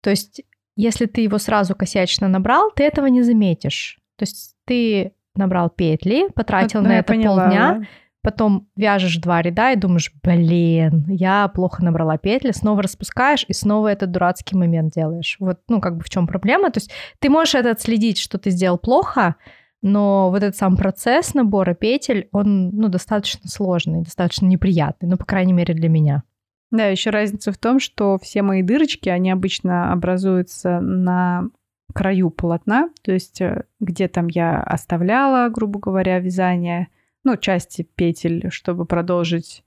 [0.02, 0.42] То есть,
[0.76, 4.00] если ты его сразу косячно набрал, ты этого не заметишь.
[4.16, 7.86] То есть ты набрал петли, потратил вот, на это поняла, полдня, да?
[8.22, 13.88] потом вяжешь два ряда и думаешь, блин, я плохо набрала петли, снова распускаешь и снова
[13.88, 15.38] этот дурацкий момент делаешь.
[15.40, 16.72] Вот, ну, как бы в чем проблема?
[16.72, 19.36] То есть ты можешь это отследить, что ты сделал плохо,
[19.82, 25.26] но вот этот сам процесс набора петель, он, ну, достаточно сложный, достаточно неприятный, ну, по
[25.26, 26.24] крайней мере, для меня.
[26.72, 31.46] Да, еще разница в том, что все мои дырочки, они обычно образуются на
[31.94, 36.88] краю полотна, то есть э, где там я оставляла, грубо говоря, вязание–
[37.24, 39.64] ну, части петель, чтобы продолжить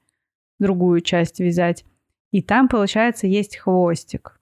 [0.59, 1.85] другую часть вязать.
[2.31, 4.41] И там, получается, есть хвостик.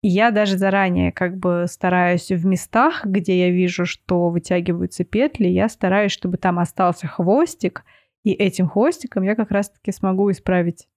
[0.00, 5.68] Я даже заранее как бы стараюсь в местах, где я вижу, что вытягиваются петли, я
[5.68, 7.84] стараюсь, чтобы там остался хвостик,
[8.22, 10.88] и этим хвостиком я как раз-таки смогу исправить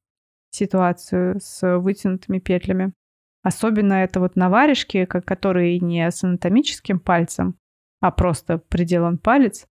[0.52, 2.94] ситуацию с вытянутыми петлями.
[3.42, 7.56] Особенно это вот на варежке, которые не с анатомическим пальцем,
[8.02, 9.68] а просто приделан палец.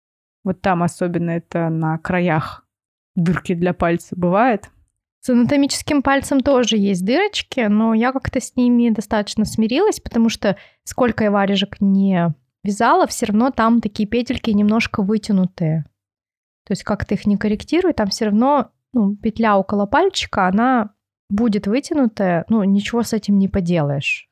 [0.45, 2.65] Вот там особенно это на краях
[3.15, 4.69] дырки для пальца бывает.
[5.27, 10.55] С анатомическим пальцем тоже есть дырочки, но я как-то с ними достаточно смирилась, потому что
[10.85, 15.83] сколько я варежек не вязала, все равно там такие петельки немножко вытянутые.
[16.65, 20.91] То есть как ты их не корректируй, там все равно ну, петля около пальчика, она
[21.29, 24.29] будет вытянутая, ну, ничего с этим не поделаешь.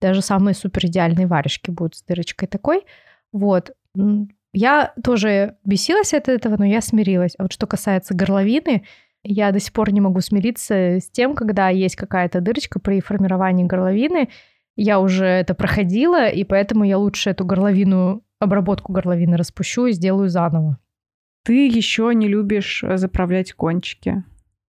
[0.00, 2.86] Даже самые супер идеальные варежки будут с дырочкой такой.
[3.34, 3.72] Вот.
[4.54, 7.34] Я тоже бесилась от этого, но я смирилась.
[7.36, 8.86] А вот что касается горловины,
[9.22, 13.64] я до сих пор не могу смириться с тем, когда есть какая-то дырочка при формировании
[13.64, 14.28] горловины.
[14.76, 20.28] Я уже это проходила, и поэтому я лучше эту горловину, обработку горловины распущу и сделаю
[20.28, 20.78] заново.
[21.44, 24.22] Ты еще не любишь заправлять кончики.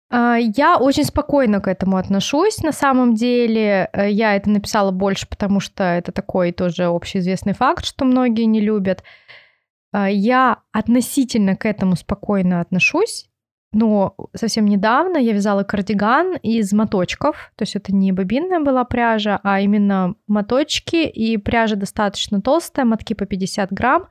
[0.08, 2.62] А, я очень спокойно к этому отношусь.
[2.62, 7.84] На самом деле, э, я это написала больше, потому что это такой тоже общеизвестный факт,
[7.84, 9.02] что многие не любят.
[9.92, 13.28] А, я относительно к этому спокойно отношусь,
[13.72, 19.40] но совсем недавно я вязала кардиган из моточков, то есть это не бобинная была пряжа,
[19.42, 24.08] а именно моточки, и пряжа достаточно толстая, мотки по 50 грамм,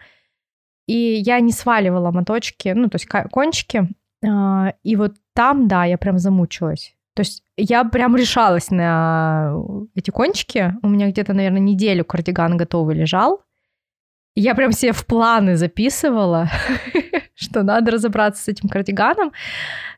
[0.87, 3.89] и я не сваливала моточки, ну, то есть кончики,
[4.23, 6.95] а, и вот там, да, я прям замучилась.
[7.15, 9.53] То есть я прям решалась на
[9.95, 10.75] эти кончики.
[10.83, 13.41] У меня где-то, наверное, неделю кардиган готовый лежал.
[14.35, 16.49] Я прям себе в планы записывала,
[17.35, 19.31] что надо разобраться с этим кардиганом.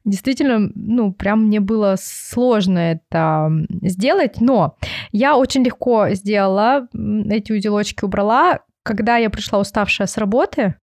[0.06, 4.78] Действительно, ну, прям мне было сложно это сделать, но
[5.12, 6.88] я очень легко сделала,
[7.30, 8.60] эти узелочки убрала.
[8.84, 10.76] Когда я пришла уставшая с работы,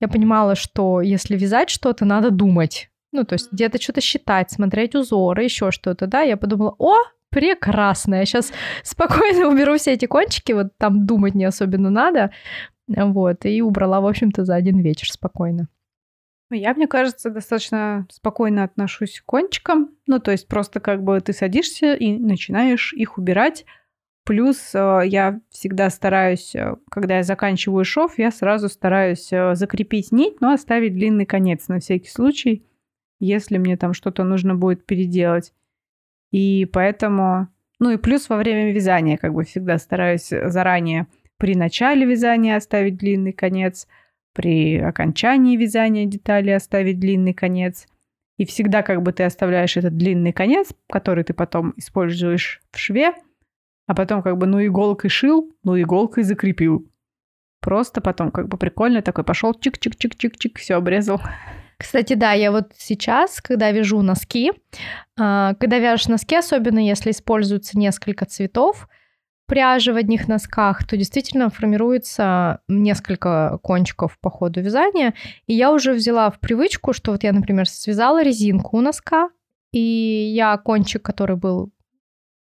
[0.00, 2.90] я понимала, что если вязать что-то, надо думать.
[3.12, 6.20] Ну, то есть где-то что-то считать, смотреть узоры, еще что-то, да.
[6.20, 6.96] Я подумала, о,
[7.30, 12.30] прекрасно, я сейчас спокойно уберу все эти кончики, вот там думать не особенно надо.
[12.96, 15.68] Вот, и убрала, в общем-то, за один вечер спокойно.
[16.52, 19.90] Я, мне кажется, достаточно спокойно отношусь к кончикам.
[20.06, 23.64] Ну, то есть просто как бы ты садишься и начинаешь их убирать.
[24.24, 30.12] Плюс э, я всегда стараюсь, э, когда я заканчиваю шов, я сразу стараюсь э, закрепить
[30.12, 32.66] нить, но оставить длинный конец на всякий случай,
[33.20, 35.52] если мне там что-то нужно будет переделать.
[36.32, 37.48] И поэтому...
[37.78, 41.06] Ну и плюс во время вязания как бы всегда стараюсь заранее
[41.40, 43.88] при начале вязания оставить длинный конец,
[44.34, 47.86] при окончании вязания детали оставить длинный конец.
[48.36, 53.14] И всегда как бы ты оставляешь этот длинный конец, который ты потом используешь в шве,
[53.86, 56.86] а потом как бы ну иголкой шил, ну иголкой закрепил.
[57.60, 61.22] Просто потом как бы прикольно такой пошел чик-чик-чик-чик-чик, все обрезал.
[61.78, 64.52] Кстати, да, я вот сейчас, когда вяжу носки,
[65.18, 68.86] а, когда вяжешь носки, особенно если используется несколько цветов
[69.50, 75.12] пряжи в одних носках, то действительно формируется несколько кончиков по ходу вязания.
[75.48, 79.28] И я уже взяла в привычку, что вот я, например, связала резинку у носка,
[79.72, 81.72] и я кончик, который был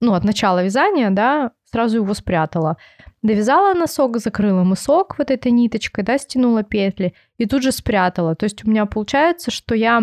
[0.02, 2.76] ну, от начала вязания, да, сразу его спрятала.
[3.22, 8.34] Довязала носок, закрыла мысок вот этой ниточкой, да, стянула петли и тут же спрятала.
[8.34, 10.00] То есть у меня получается, что я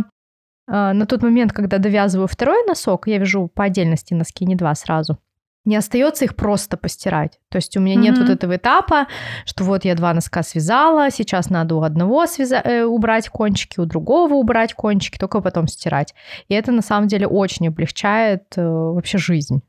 [0.67, 4.73] э, на тот момент, когда довязываю второй носок, я вяжу по отдельности носки, не два
[4.73, 5.19] сразу,
[5.67, 7.39] не остается их просто постирать.
[7.49, 8.01] То есть у меня mm-hmm.
[8.01, 9.07] нет вот этого этапа,
[9.45, 13.85] что вот я два носка связала, сейчас надо у одного связа- э, убрать кончики, у
[13.85, 16.15] другого убрать кончики, только потом стирать.
[16.47, 19.61] И это на самом деле очень облегчает э, вообще жизнь.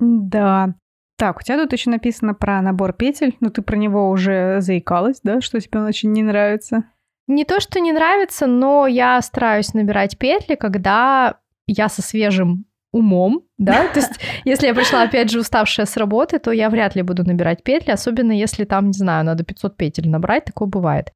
[0.00, 0.74] Да.
[1.16, 5.20] Так, у тебя тут еще написано про набор петель, но ты про него уже заикалась,
[5.22, 6.82] да, что тебе он очень не нравится?
[7.28, 11.36] Не то, что не нравится, но я стараюсь набирать петли, когда
[11.68, 14.12] я со свежим умом, да, то есть
[14.44, 17.90] если я пришла, опять же, уставшая с работы, то я вряд ли буду набирать петли,
[17.90, 21.12] особенно если там, не знаю, надо 500 петель набрать, такое бывает.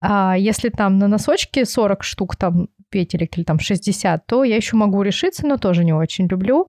[0.00, 4.76] А если там на носочке 40 штук там петелек или там 60, то я еще
[4.76, 6.66] могу решиться, но тоже не очень люблю.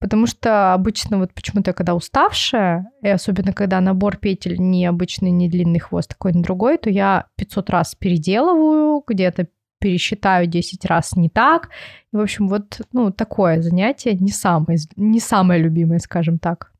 [0.00, 5.48] Потому что обычно вот почему-то, когда уставшая, и особенно когда набор петель не обычный, не
[5.48, 9.46] длинный хвост, такой на другой, то я 500 раз переделываю, где-то
[9.82, 11.70] пересчитаю 10 раз не так.
[12.12, 16.72] В общем, вот ну, такое занятие не самое, не самое любимое, скажем так.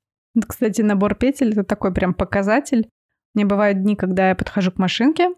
[0.46, 2.88] Кстати, набор петель— это такой прям показатель.
[3.34, 5.30] Мне бывают дни, когда я подхожу к машинке,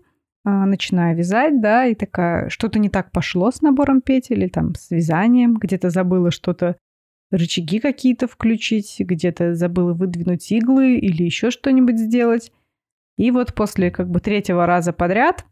[0.45, 4.75] а, начинаю вязать, да, и такая, что-то не так пошло с набором петель или там
[4.75, 6.77] с вязанием, где-то забыла что-то
[7.31, 12.53] рычаги какие-то включить, где-то забыла выдвинуть иглы или еще что-нибудь сделать.
[13.17, 15.47] И вот после как бы третьего раза подряд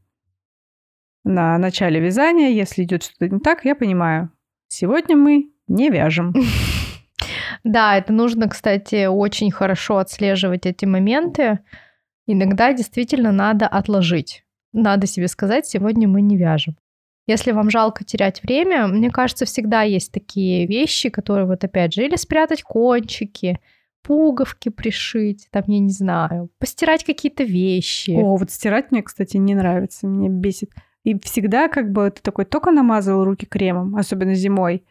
[1.25, 4.31] на начале вязания, если идет что-то не так, я понимаю,
[4.69, 6.35] сегодня мы не вяжем.
[7.65, 11.61] Да, это нужно, кстати, очень хорошо отслеживать эти моменты.
[12.27, 14.45] Иногда действительно надо отложить.
[14.73, 16.77] Надо себе сказать, сегодня мы не вяжем.
[17.29, 22.05] Если вам жалко терять время, мне кажется, всегда есть такие вещи, которые вот опять же,
[22.05, 23.61] или спрятать кончики,
[24.03, 28.11] пуговки пришить, там, я не знаю, постирать какие-то вещи.
[28.11, 30.71] О, вот стирать мне, кстати, не нравится, меня бесит.
[31.05, 34.85] И всегда как бы ты такой только намазал руки кремом, особенно зимой,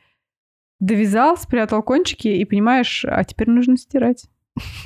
[0.80, 4.26] довязал, спрятал кончики и понимаешь, а теперь нужно стирать.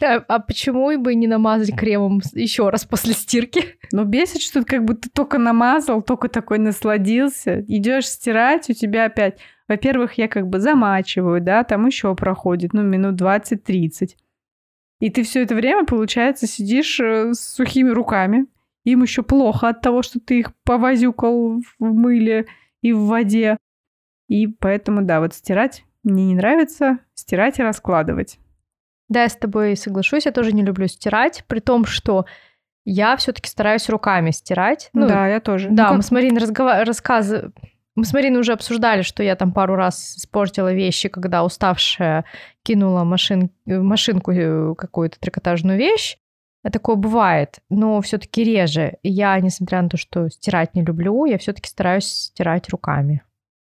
[0.03, 3.77] А, а почему бы не намазать кремом еще раз после стирки?
[3.91, 7.61] Ну, бесит, что ты как бы ты только намазал, только такой насладился.
[7.67, 9.39] Идешь стирать, у тебя опять...
[9.67, 14.09] Во-первых, я как бы замачиваю, да, там еще проходит, ну, минут 20-30.
[14.99, 18.45] И ты все это время, получается, сидишь э, с сухими руками.
[18.85, 22.45] Им еще плохо от того, что ты их повозюкал в мыле
[22.81, 23.57] и в воде.
[24.27, 28.39] И поэтому, да, вот стирать мне не нравится, стирать и раскладывать.
[29.09, 32.25] Да, я с тобой соглашусь, я тоже не люблю стирать, при том, что
[32.85, 34.89] я все-таки стараюсь руками стирать.
[34.93, 35.69] Ну, да, я тоже.
[35.71, 36.85] Да, ну, мы с Мариной разгова...
[36.85, 37.51] рассказывали,
[37.95, 42.25] мы с Мариной уже обсуждали, что я там пару раз испортила вещи, когда уставшая
[42.61, 43.49] кинула машин...
[43.65, 46.17] машинку э, какую-то трикотажную вещь.
[46.71, 48.97] Такое бывает, но все-таки реже.
[49.03, 53.21] Я, несмотря на то, что стирать не люблю, я все-таки стараюсь стирать руками.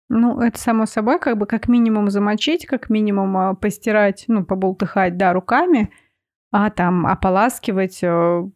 [0.10, 5.18] Ну, это само собой, как бы как минимум замочить, как минимум а, постирать, ну, поболтыхать,
[5.18, 5.92] да, руками,
[6.52, 8.50] а там ополаскивать э,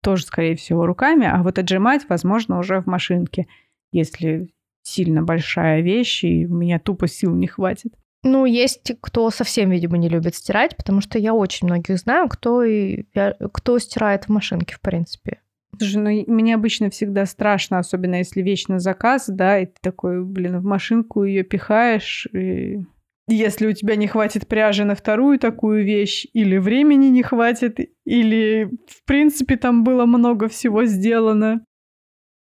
[0.00, 3.48] тоже, скорее всего, руками, а вот отжимать, возможно, уже в машинке,
[3.90, 4.48] если
[4.82, 7.94] сильно большая вещь, и у меня тупо сил не хватит.
[8.22, 12.62] Ну, есть кто совсем, видимо, не любит стирать, потому что я очень многих знаю, кто,
[12.62, 13.04] и,
[13.52, 15.40] кто стирает в машинке, в принципе.
[15.78, 20.58] Слушай, ну мне обычно всегда страшно, особенно если вещь заказ, да, и ты такой, блин,
[20.58, 22.84] в машинку ее пихаешь, и
[23.28, 28.68] если у тебя не хватит пряжи на вторую такую вещь, или времени не хватит, или,
[28.88, 31.64] в принципе, там было много всего сделано,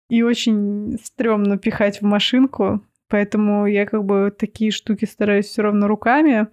[0.09, 5.87] и очень стрёмно пихать в машинку, поэтому я как бы такие штуки стараюсь все равно
[5.87, 6.47] руками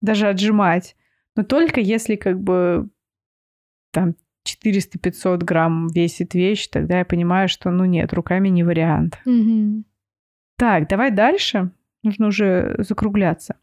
[0.00, 0.96] даже отжимать,
[1.36, 2.88] но только если как бы
[3.92, 4.14] там
[4.46, 9.18] 400-500 грамм весит вещь, тогда я понимаю, что, ну нет, руками не вариант.
[9.26, 9.84] Mm-hmm.
[10.56, 11.70] Так, давай дальше.
[12.02, 13.56] Нужно уже закругляться.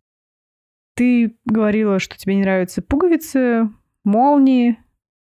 [0.95, 3.69] Ты говорила, что тебе не нравятся пуговицы,
[4.03, 4.77] молнии.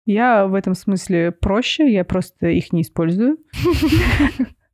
[0.06, 3.38] Я в этом смысле проще, я просто их не использую.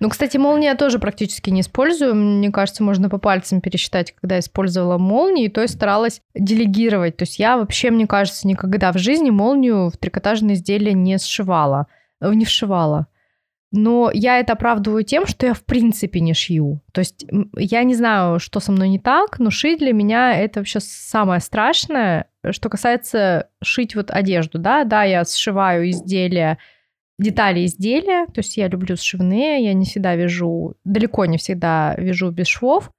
[0.00, 2.14] Ну, кстати, молнии я тоже практически не использую.
[2.14, 7.16] Мне кажется, можно по пальцам пересчитать, когда использовала молнии, то есть старалась делегировать.
[7.16, 11.86] То есть я вообще, мне кажется, никогда в жизни молнию в трикотажное изделие не сшивала,
[12.20, 13.06] э, не вшивала.
[13.72, 16.80] Но я это оправдываю тем, что я в принципе не шью.
[16.92, 17.26] То есть
[17.56, 21.40] я не знаю, что со мной не так, но шить для меня это вообще самое
[21.40, 22.26] страшное.
[22.50, 26.58] Что касается шить вот одежду, да, да, я сшиваю изделия,
[27.18, 32.30] детали изделия, то есть я люблю сшивные, я не всегда вяжу, далеко не всегда вяжу
[32.30, 32.90] без швов.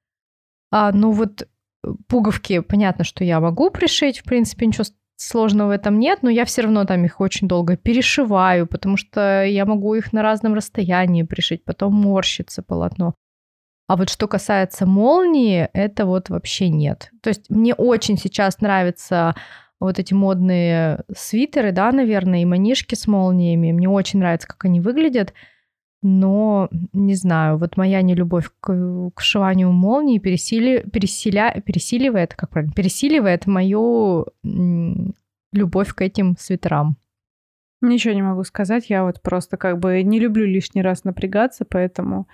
[0.71, 1.47] А, ну вот
[2.07, 4.85] пуговки, понятно, что я могу пришить, в принципе, ничего
[5.17, 9.43] сложного в этом нет, но я все равно там их очень долго перешиваю, потому что
[9.43, 13.15] я могу их на разном расстоянии пришить, потом морщится полотно.
[13.87, 17.09] А вот что касается молнии, это вот вообще нет.
[17.21, 19.33] То есть мне очень сейчас нравятся
[19.79, 23.71] вот эти модные свитеры, да, наверное, и манишки с молниями.
[23.71, 25.33] Мне очень нравится, как они выглядят
[26.03, 32.73] но не знаю, вот моя нелюбовь к, к шиванию молнии пересили, переселя, пересиливает, как правильно,
[32.73, 36.97] пересиливает мою любовь к этим свитерам.
[37.81, 42.27] Ничего не могу сказать, я вот просто как бы не люблю лишний раз напрягаться, поэтому...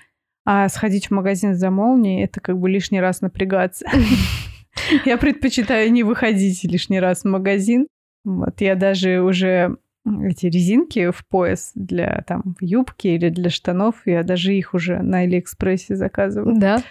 [0.45, 3.85] А сходить в магазин за молнией— это как бы лишний раз напрягаться.
[5.05, 7.87] Я предпочитаю не выходить лишний раз в магазин.
[8.23, 14.01] Вот я даже уже эти резинки в пояс для там юбки или для штанов.
[14.05, 16.57] Я даже их уже на Алиэкспрессе заказываю.
[16.57, 16.81] Да?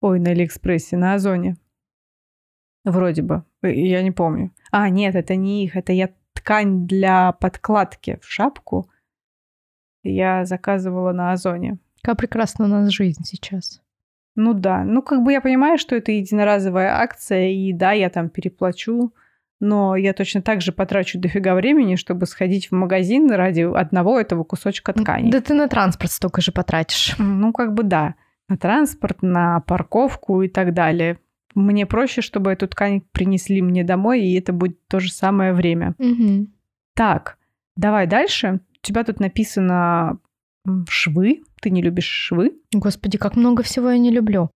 [0.00, 1.56] Ой, на Алиэкспрессе, на Озоне.
[2.84, 3.44] Вроде бы.
[3.62, 4.52] Я не помню.
[4.70, 5.76] А, нет, это не их.
[5.76, 8.90] Это я ткань для подкладки в шапку.
[10.02, 11.78] Я заказывала на Озоне.
[12.02, 13.80] Как прекрасна у нас жизнь сейчас.
[14.36, 14.84] Ну да.
[14.84, 19.12] Ну, как бы я понимаю, что это единоразовая акция, и да, я там переплачу
[19.64, 24.44] но я точно так же потрачу дофига времени, чтобы сходить в магазин ради одного этого
[24.44, 25.30] кусочка ткани.
[25.30, 27.14] Да ты на транспорт столько же потратишь.
[27.18, 28.14] Ну, как бы да.
[28.48, 31.18] На транспорт, на парковку и так далее.
[31.54, 35.94] Мне проще, чтобы эту ткань принесли мне домой, и это будет то же самое время.
[35.98, 36.48] Угу.
[36.94, 37.38] Так,
[37.76, 38.60] давай дальше.
[38.82, 40.18] У тебя тут написано
[40.88, 41.42] швы.
[41.64, 42.52] Ты не любишь швы?
[42.74, 44.50] Господи, как много всего я не люблю.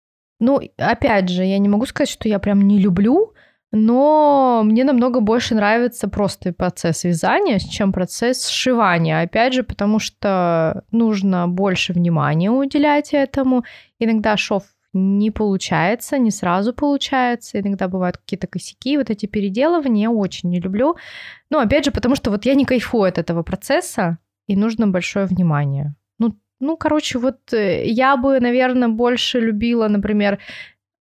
[0.40, 3.34] Ну, опять же, я не могу сказать, что я прям не люблю,
[3.72, 9.20] но мне намного больше нравится просто процесс вязания, чем процесс сшивания.
[9.20, 13.64] Опять же, потому что нужно больше внимания уделять этому.
[13.98, 14.62] Иногда шов
[14.94, 17.60] не получается, не сразу получается.
[17.60, 18.96] Иногда бывают какие-то косяки.
[18.96, 20.96] Вот эти переделывания я очень не люблю.
[21.50, 25.26] Но опять же, потому что вот я не кайфую от этого процесса, и нужно большое
[25.26, 25.94] внимание.
[26.60, 30.38] Ну, короче, вот э, я бы, наверное, больше любила, например,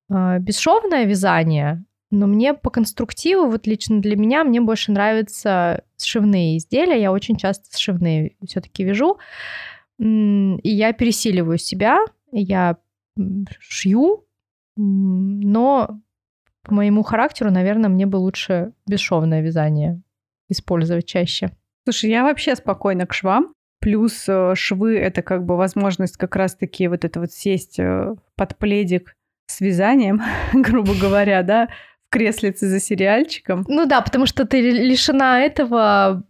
[0.09, 6.57] э, бесшовное вязание, но мне по конструктиву, вот лично для меня, мне больше нравятся сшивные
[6.57, 7.01] изделия.
[7.01, 9.17] Я очень часто сшивные все-таки вяжу.
[9.97, 11.99] И я пересиливаю себя,
[12.31, 12.77] я
[13.59, 14.25] шью,
[14.75, 16.01] но
[16.63, 20.01] по моему характеру, наверное, мне бы лучше бесшовное вязание
[20.49, 21.51] использовать чаще.
[21.85, 23.53] Слушай, я вообще спокойна к швам.
[23.81, 28.57] Плюс э, швы— это как бы возможность как раз-таки вот это вот сесть э, под
[28.57, 29.15] пледик
[29.47, 30.21] с вязанием,
[30.53, 31.67] грубо говоря, да,
[32.11, 33.65] креслице за сериальчиком.
[33.67, 36.23] Ну да, потому что ты лишена этого,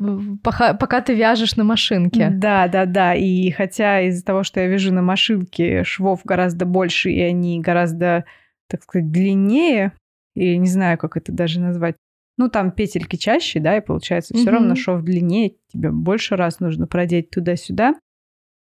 [0.43, 2.29] пока, пока ты вяжешь на машинке.
[2.31, 3.15] Да, да, да.
[3.15, 8.25] И хотя из-за того, что я вяжу на машинке, швов гораздо больше, и они гораздо,
[8.67, 9.91] так сказать, длиннее,
[10.35, 11.95] и не знаю, как это даже назвать.
[12.41, 16.87] Ну, там петельки чаще, да, и получается все равно шов длиннее, тебе больше раз нужно
[16.87, 17.93] продеть туда-сюда.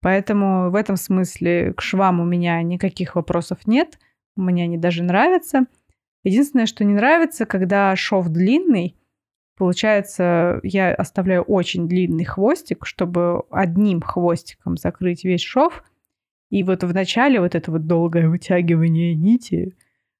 [0.01, 3.99] Поэтому в этом смысле к швам у меня никаких вопросов нет.
[4.37, 5.65] Мне они даже нравятся.
[6.23, 8.95] Единственное, что не нравится, когда шов длинный,
[9.57, 15.83] получается, я оставляю очень длинный хвостик, чтобы одним хвостиком закрыть весь шов.
[16.49, 19.75] И вот в начале вот это вот долгое вытягивание нити,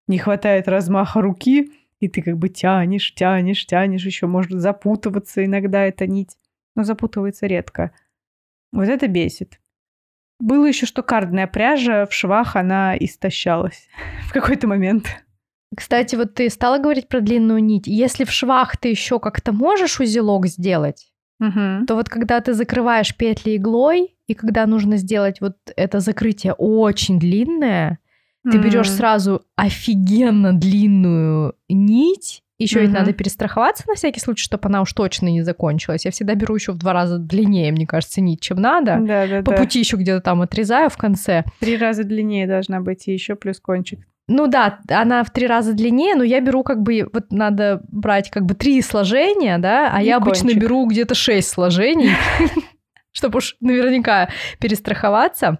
[0.05, 5.83] не хватает размаха руки, и ты как бы тянешь, тянешь, тянешь, еще может запутываться иногда
[5.83, 6.37] эта нить,
[6.75, 7.91] но запутывается редко.
[8.71, 9.59] Вот это бесит.
[10.39, 13.87] Было еще, что кардная пряжа в швах, она истощалась
[14.29, 15.07] в какой-то момент.
[15.75, 17.87] Кстати, вот ты стала говорить про длинную нить.
[17.87, 21.85] Если в швах ты еще как-то можешь узелок сделать, угу.
[21.87, 27.19] то вот когда ты закрываешь петли иглой, и когда нужно сделать вот это закрытие очень
[27.19, 27.99] длинное,
[28.51, 34.81] ты берешь сразу офигенно длинную нить, еще ведь надо перестраховаться на всякий случай, чтобы она
[34.81, 36.05] уж точно не закончилась.
[36.05, 38.97] Я всегда беру еще в два раза длиннее, мне кажется, нить, чем надо.
[38.99, 39.57] Да, да, По да.
[39.57, 41.43] пути еще где-то там отрезаю в конце.
[41.59, 43.99] Три раза длиннее должна быть, и еще плюс кончик.
[44.29, 48.29] Ну да, она в три раза длиннее, но я беру как бы, вот надо брать
[48.29, 50.61] как бы три сложения, да, а И я обычно кончик.
[50.61, 52.09] беру где-то шесть сложений,
[53.11, 54.29] чтобы уж наверняка
[54.59, 55.59] перестраховаться.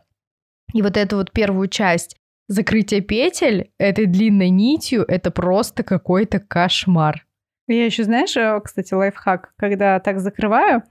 [0.74, 2.18] И вот эту вот первую часть
[2.48, 7.26] закрытия петель этой длинной нитью, это просто какой-то кошмар.
[7.68, 10.84] Я еще, знаешь, э, кстати, лайфхак, когда так закрываю,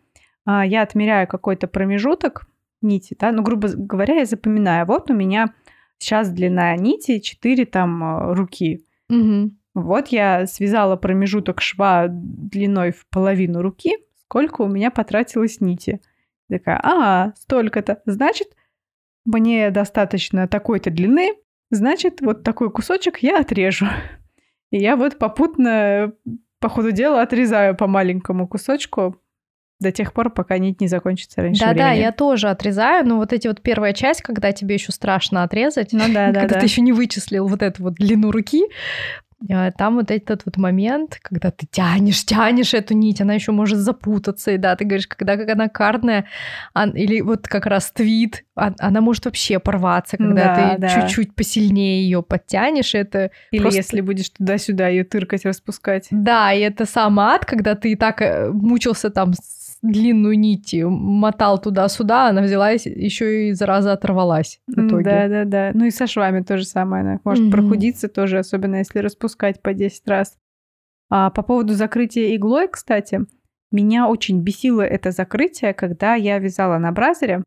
[0.44, 2.46] а, я отмеряю какой-то промежуток,
[2.82, 5.54] нити, да, ну, грубо говоря, я запоминаю, вот у меня
[5.98, 8.84] сейчас длина нити 4 там э, руки.
[9.08, 9.52] Угу.
[9.74, 16.00] Вот я связала промежуток шва длиной в половину руки, сколько у меня потратилось нити.
[16.48, 18.02] Такая, а, столько-то.
[18.06, 18.48] Значит,
[19.24, 21.34] мне достаточно такой-то длины,
[21.70, 23.86] значит, вот такой кусочек я отрежу.
[24.70, 26.12] И я вот попутно,
[26.60, 29.16] по ходу дела, отрезаю по маленькому кусочку
[29.78, 31.82] до тех пор, пока нить не закончится раньше Да, времени.
[31.84, 35.92] да, я тоже отрезаю, но вот эти вот первая часть, когда тебе еще страшно отрезать,
[35.92, 36.60] Ну да, да, когда да.
[36.60, 38.64] ты еще не вычислил вот эту вот длину руки,
[39.76, 44.50] там вот этот вот момент, когда ты тянешь, тянешь эту нить, она еще может запутаться,
[44.52, 46.24] и да, ты говоришь, когда как она карная,
[46.74, 50.88] ан- или вот как раз твит, а- она может вообще порваться, когда Да, ты да.
[50.88, 56.06] чуть-чуть посильнее ее подтянешь, это Или просто- если будешь туда-сюда ее тыркать, распускать.
[56.10, 60.74] Да, и это сам ад, когда ты и так э, мучился там с длинную нить,
[60.84, 65.04] мотал туда-сюда, она взяла и еще и зараза оторвалась в итоге.
[65.04, 65.70] Да, да, да.
[65.74, 67.02] Ну и со швами то же самое.
[67.02, 67.52] Она может Мгм.
[67.52, 70.36] прохудиться тоже, особенно если распускать по 10 раз.
[71.10, 73.20] А по поводу закрытия иглой, кстати,
[73.72, 77.42] меня очень бесило это закрытие, когда я вязала на бразере.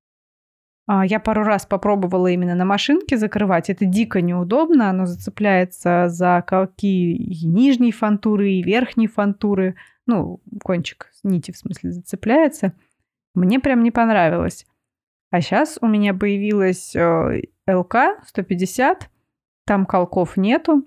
[0.88, 3.70] А, Я пару раз попробовала именно на машинке закрывать.
[3.70, 4.90] Это дико неудобно.
[4.90, 9.76] Оно зацепляется за колки и нижней фантуры, и верхней фантуры.
[10.10, 12.74] Ну, кончик нити, в смысле, зацепляется.
[13.36, 14.66] Мне прям не понравилось.
[15.30, 16.96] А сейчас у меня появилась
[17.68, 17.96] ЛК
[18.26, 19.08] 150,
[19.68, 20.84] там колков нету,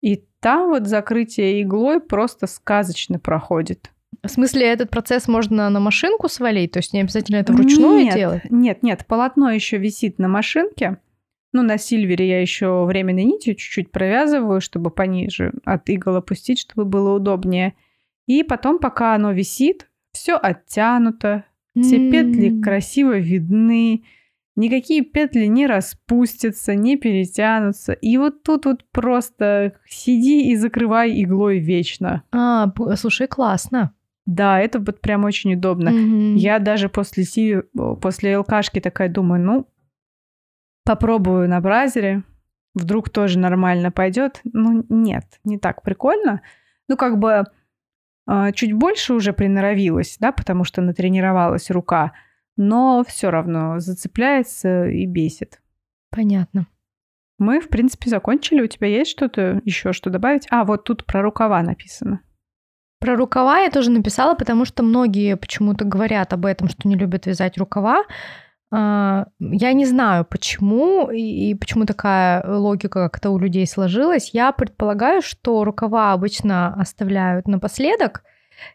[0.00, 3.90] и там вот закрытие иглой просто сказочно проходит.
[4.22, 6.72] В смысле, этот процесс можно на машинку свалить?
[6.72, 8.42] То есть не обязательно это вручную нет, делать?
[8.48, 10.96] Нет, нет, полотно еще висит на машинке.
[11.52, 16.86] Ну, на сильвере я еще временной нитью чуть-чуть провязываю, чтобы пониже от игл опустить, чтобы
[16.86, 17.74] было удобнее.
[18.26, 21.44] И потом, пока оно висит, все оттянуто,
[21.80, 22.62] все петли М.
[22.62, 24.04] красиво видны,
[24.56, 27.92] никакие петли не распустятся, не перетянутся.
[27.92, 32.22] И вот тут вот просто сиди и закрывай иглой вечно.
[32.32, 33.94] А, слушай, классно.
[34.26, 35.90] Да, это вот прям очень удобно.
[35.90, 36.36] Мгм.
[36.36, 37.56] Я даже после, си...
[38.00, 39.68] после ЛКшки такая думаю, ну,
[40.84, 42.22] попробую на бразере,
[42.74, 44.40] вдруг тоже нормально пойдет.
[44.44, 46.42] Ну, нет, не так прикольно.
[46.88, 47.44] Ну, как бы
[48.54, 52.12] чуть больше уже приноровилась, да, потому что натренировалась рука,
[52.56, 55.60] но все равно зацепляется и бесит.
[56.10, 56.66] Понятно.
[57.38, 58.62] Мы, в принципе, закончили.
[58.62, 60.46] У тебя есть что-то еще, что добавить?
[60.50, 62.20] А, вот тут про рукава написано.
[63.00, 67.26] Про рукава я тоже написала, потому что многие почему-то говорят об этом, что не любят
[67.26, 68.04] вязать рукава.
[68.74, 74.30] А, Я не знаю, почему и почему такая логика как-то у людей сложилась.
[74.32, 78.24] Я предполагаю, что рукава обычно оставляют напоследок,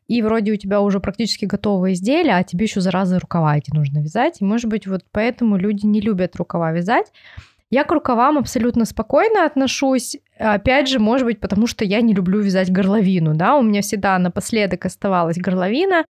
[0.07, 3.99] и вроде у тебя уже практически готовое изделие, а тебе еще зараза рукава эти нужно
[3.99, 4.41] вязать.
[4.41, 7.11] И, может быть, вот поэтому люди не любят рукава вязать.
[7.69, 10.17] Я к рукавам абсолютно спокойно отношусь.
[10.37, 14.17] Опять же, может быть, потому что я не люблю вязать горловину, да, у меня всегда
[14.19, 16.05] напоследок оставалась горловина,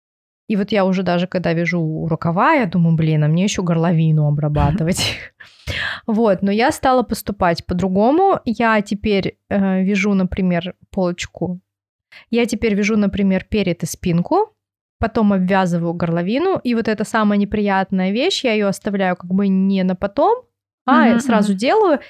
[0.52, 4.26] и вот я уже даже когда вяжу рукава, я думаю, блин, а мне еще горловину
[4.26, 5.02] обрабатывать.
[6.06, 8.40] Вот, но я стала поступать по-другому.
[8.44, 11.60] Я теперь э, вяжу, например, полочку.
[12.30, 14.54] Я теперь вяжу, например, перед и спинку,
[14.98, 19.84] потом обвязываю горловину, и вот эта самая неприятная вещь, я ее оставляю как бы не
[19.84, 20.44] на потом,
[20.84, 22.00] а Мгм, сразу делаю.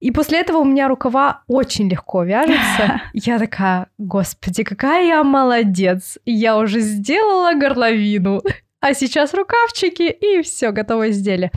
[0.00, 3.00] И после этого у меня рукава очень легко вяжутся.
[3.14, 6.18] Я такая, господи, какая я молодец.
[6.26, 8.42] Я уже сделала горловину.
[8.80, 11.50] А сейчас рукавчики, и все, готово изделие.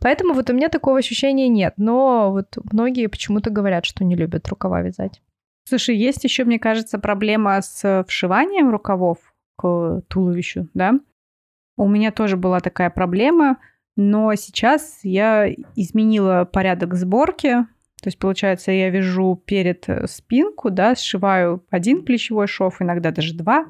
[0.00, 1.74] Поэтому вот у меня такого ощущения нет.
[1.76, 5.20] Но вот многие почему-то говорят, что не любят рукава вязать.
[5.68, 9.18] Слушай, есть еще, мне кажется, проблема с вшиванием рукавов
[9.56, 10.94] к туловищу, да?
[11.76, 13.58] У меня тоже была такая проблема,
[13.96, 17.66] но сейчас я изменила порядок сборки.
[18.00, 23.34] То есть, получается, я вяжу перед э, спинку, да, сшиваю один плечевой шов, иногда даже
[23.34, 23.66] два,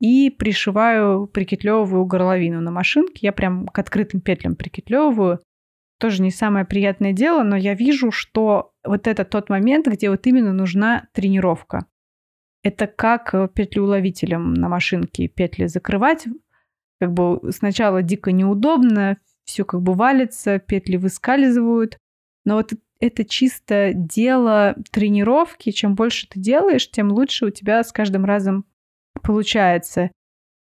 [0.00, 3.20] и пришиваю, прикитлевываю горловину на машинке.
[3.22, 5.40] Я прям к открытым петлям прикитлевываю.
[5.98, 10.26] Тоже не самое приятное дело, но я вижу, что вот это тот момент, где вот
[10.26, 11.86] именно нужна тренировка.
[12.62, 16.26] Это как э, петлеуловителем на машинке петли закрывать.
[17.00, 21.98] Как бы сначала дико неудобно, все как бы валится, петли выскальзывают.
[22.44, 25.70] Но вот это чисто дело тренировки.
[25.70, 28.64] Чем больше ты делаешь, тем лучше у тебя с каждым разом
[29.22, 30.10] получается.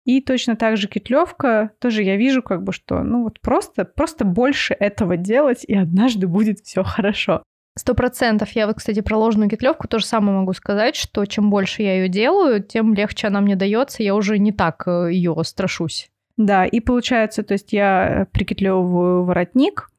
[0.06, 4.24] И точно так же кетлевка, тоже я вижу как бы, что ну вот просто, просто
[4.24, 7.44] больше этого делать, и однажды будет все хорошо.
[7.78, 8.50] Сто процентов.
[8.52, 11.98] Я вот, кстати, про ложную кетлевку то же самое могу сказать, что чем больше я
[11.98, 14.02] ее делаю, тем легче она мне дается.
[14.02, 16.10] Я уже не так ее страшусь.
[16.38, 19.90] Да, и получается, то есть я прикитлевываю воротник,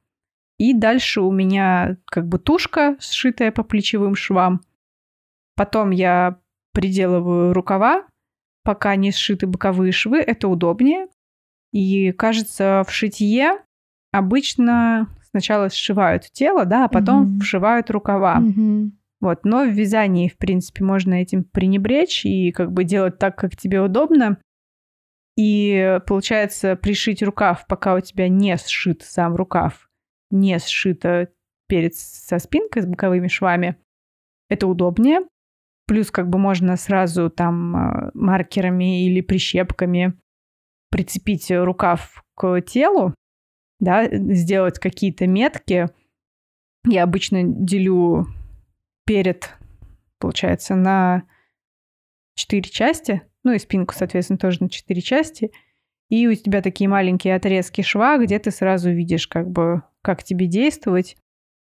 [0.59, 4.61] и дальше у меня как бы тушка, сшитая по плечевым швам.
[5.55, 6.39] Потом я
[6.73, 8.05] приделываю рукава,
[8.65, 11.07] пока не сшиты боковые швы, это удобнее.
[11.73, 13.63] И кажется, в шитье
[14.13, 17.41] обычно сначала сшивают тело, да, а потом mm-hmm.
[17.41, 18.41] вшивают рукава.
[18.41, 18.91] Mm-hmm.
[19.21, 23.57] Вот, но в вязании, в принципе, можно этим пренебречь и как бы делать так, как
[23.57, 24.39] тебе удобно.
[25.37, 29.88] И получается пришить рукав, пока у тебя не сшит сам рукав,
[30.31, 31.29] не сшито
[31.68, 33.76] перед со спинкой с боковыми швами,
[34.49, 35.20] это удобнее.
[35.87, 40.18] Плюс как бы можно сразу там а, маркерами или прищепками
[40.91, 43.14] прицепить рукав к телу,
[43.81, 45.89] да, сделать какие-то метки.
[46.87, 48.26] Я обычно делю
[49.05, 49.55] перед,
[50.18, 51.24] получается, на
[52.35, 55.53] четыре части, ну и спинку, соответственно, тоже на четыре части.
[56.09, 60.47] И у тебя такие маленькие отрезки шва, где ты сразу видишь, как бы, как тебе
[60.47, 61.17] действовать.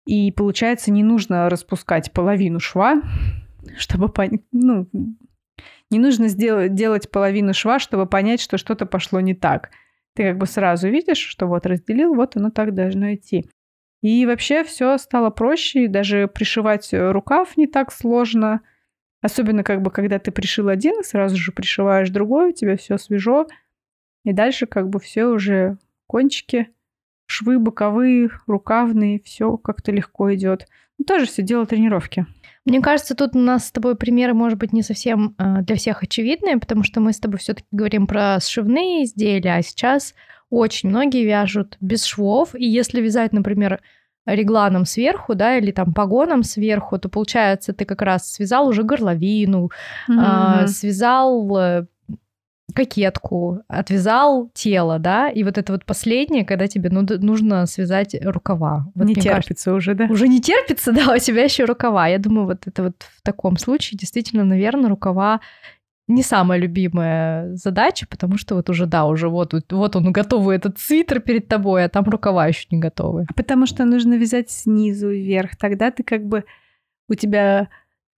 [0.05, 3.01] И получается, не нужно распускать половину шва,
[3.77, 4.87] чтобы понять, ну,
[5.89, 9.69] не нужно сделать, делать половину шва, чтобы понять, что что-то пошло не так.
[10.15, 13.45] Ты как бы сразу видишь, что вот разделил, вот оно так должно идти.
[14.01, 18.61] И вообще все стало проще, даже пришивать рукав не так сложно.
[19.21, 23.47] Особенно как бы, когда ты пришил один, сразу же пришиваешь другой, у тебя все свежо.
[24.23, 26.69] И дальше как бы все уже кончики,
[27.25, 30.67] швы боковые, рукавные, все как-то легко идет.
[30.97, 32.27] Ну, тоже все дело тренировки.
[32.65, 36.03] Мне кажется, тут у нас с тобой примеры, может быть, не совсем э, для всех
[36.03, 40.13] очевидные, потому что мы с тобой все-таки говорим про сшивные изделия, а сейчас
[40.51, 42.53] очень многие вяжут без швов.
[42.53, 43.81] И если вязать, например,
[44.25, 49.71] регланом сверху, да, или там погоном сверху, то получается, ты как раз связал уже горловину,
[50.07, 50.63] mm-hmm.
[50.63, 51.87] э, связал
[52.73, 58.87] кокетку, отвязал тело, да, и вот это вот последнее, когда тебе ну, нужно связать рукава.
[58.95, 60.05] Вот, не терпится кажется, уже, да?
[60.05, 62.07] Уже не терпится, да, у тебя еще рукава.
[62.07, 65.41] Я думаю, вот это вот в таком случае действительно, наверное, рукава
[66.07, 70.77] не самая любимая задача, потому что вот уже, да, уже вот, вот он готовый этот
[70.77, 73.25] свитер перед тобой, а там рукава еще не готовы.
[73.35, 75.55] Потому что нужно вязать снизу вверх.
[75.57, 76.43] Тогда ты как бы
[77.07, 77.69] у тебя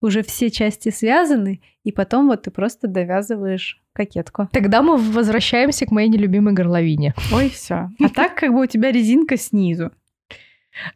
[0.02, 4.48] уже все части связаны, и потом вот ты просто довязываешь кокетку.
[4.52, 7.14] Тогда мы возвращаемся к моей нелюбимой горловине.
[7.32, 7.90] Ой, все.
[8.00, 9.90] А так как бы у тебя резинка снизу.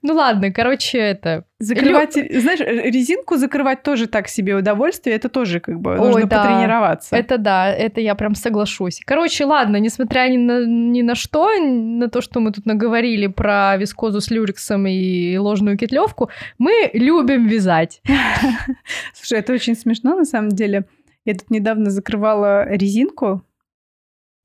[0.03, 1.45] Ну ладно, короче, это...
[1.59, 2.41] Закрывать, Лё...
[2.41, 6.43] знаешь, резинку закрывать тоже так себе удовольствие, это тоже как бы Ой, нужно да.
[6.43, 7.17] потренироваться.
[7.17, 9.01] Это да, это я прям соглашусь.
[9.05, 13.77] Короче, ладно, несмотря ни на, ни на что, на то, что мы тут наговорили про
[13.77, 18.03] вискозу с люрексом и ложную кетлевку, мы любим вязать.
[19.15, 20.85] Слушай, это очень смешно на самом деле.
[21.25, 23.43] Я тут недавно закрывала резинку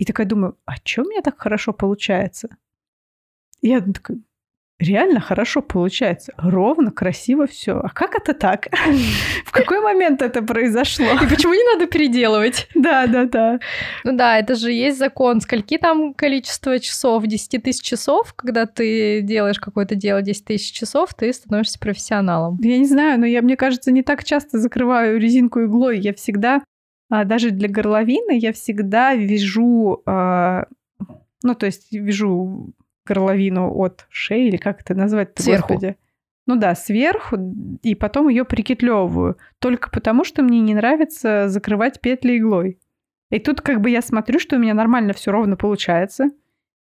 [0.01, 2.49] и такая думаю, а что у меня так хорошо получается?
[3.61, 4.17] Я такая,
[4.81, 6.33] реально хорошо получается.
[6.37, 7.73] Ровно, красиво все.
[7.73, 8.67] А как это так?
[9.45, 11.05] В какой момент это произошло?
[11.05, 12.67] И почему не надо переделывать?
[12.75, 13.59] Да, да, да.
[14.03, 15.41] Ну да, это же есть закон.
[15.41, 17.25] Скольки там количество часов?
[17.25, 22.57] 10 тысяч часов, когда ты делаешь какое-то дело 10 тысяч часов, ты становишься профессионалом.
[22.61, 25.99] Я не знаю, но я, мне кажется, не так часто закрываю резинку иглой.
[25.99, 26.61] Я всегда
[27.11, 30.65] а, даже для горловины я всегда вяжу, а,
[31.43, 32.73] ну, то есть вяжу
[33.11, 35.73] горловину от шеи, или как это назвать Сверху.
[35.73, 35.97] Господи?
[36.47, 37.37] Ну да, сверху,
[37.83, 39.37] и потом ее прикитлевываю.
[39.59, 42.79] Только потому, что мне не нравится закрывать петли иглой.
[43.29, 46.29] И тут как бы я смотрю, что у меня нормально все ровно получается.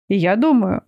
[0.09, 0.83] И я думаю,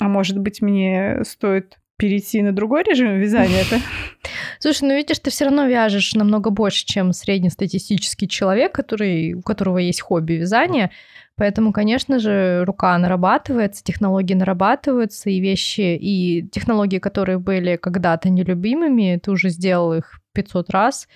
[0.00, 3.80] а может быть мне стоит перейти на другой режим вязания это?
[4.58, 9.78] Слушай, ну видишь, ты все равно вяжешь намного больше, чем среднестатистический человек, который, у которого
[9.78, 10.90] есть хобби вязания.
[11.36, 19.18] Поэтому, конечно же, рука нарабатывается, технологии нарабатываются, и вещи, и технологии, которые были когда-то нелюбимыми,
[19.22, 21.08] ты уже сделал их 500 раз,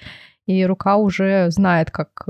[0.47, 2.29] и рука уже знает, как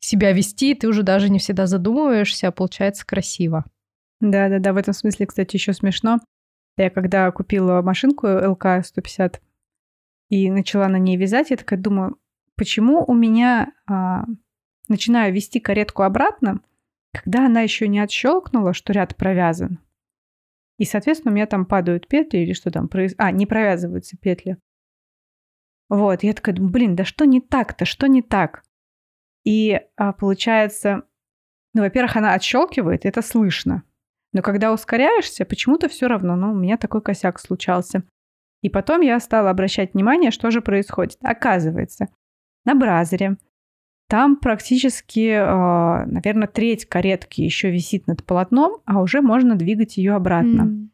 [0.00, 3.64] себя вести, ты уже даже не всегда задумываешься, а получается красиво.
[4.20, 6.18] Да-да-да, в этом смысле, кстати, еще смешно.
[6.76, 9.36] Я когда купила машинку ЛК-150
[10.28, 12.18] и начала на ней вязать, я такая думаю,
[12.56, 14.24] почему у меня а,
[14.88, 16.60] начинаю вести каретку обратно,
[17.12, 19.80] когда она еще не отщелкнула, что ряд провязан.
[20.78, 23.20] И, соответственно, у меня там падают петли или что там происходит.
[23.20, 24.58] А, не провязываются петли.
[25.88, 28.62] Вот, я такая думаю, блин, да что не так-то, что не так?
[29.44, 31.02] И а, получается,
[31.74, 33.82] ну, во-первых, она отщелкивает, это слышно.
[34.32, 38.04] Но когда ускоряешься, почему-то все равно, ну, у меня такой косяк случался.
[38.60, 41.18] И потом я стала обращать внимание, что же происходит.
[41.22, 42.08] Оказывается,
[42.64, 43.38] на бразере
[44.08, 50.14] Там практически, э, наверное, треть каретки еще висит над полотном, а уже можно двигать ее
[50.14, 50.62] обратно.
[50.62, 50.90] М.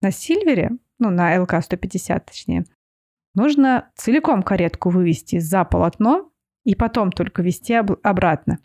[0.00, 2.64] На Сильвере, ну, на ЛК-150 точнее,
[3.34, 6.30] нужно целиком каретку вывести за полотно
[6.64, 8.58] и потом только вести об- обратно.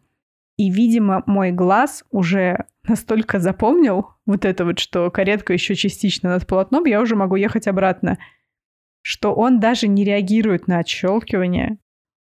[0.58, 6.48] И, видимо, мой глаз уже настолько запомнил вот это вот, что каретка еще частично над
[6.48, 8.18] полотном, я уже могу ехать обратно,
[9.02, 11.78] что он даже не реагирует на отщелкивание.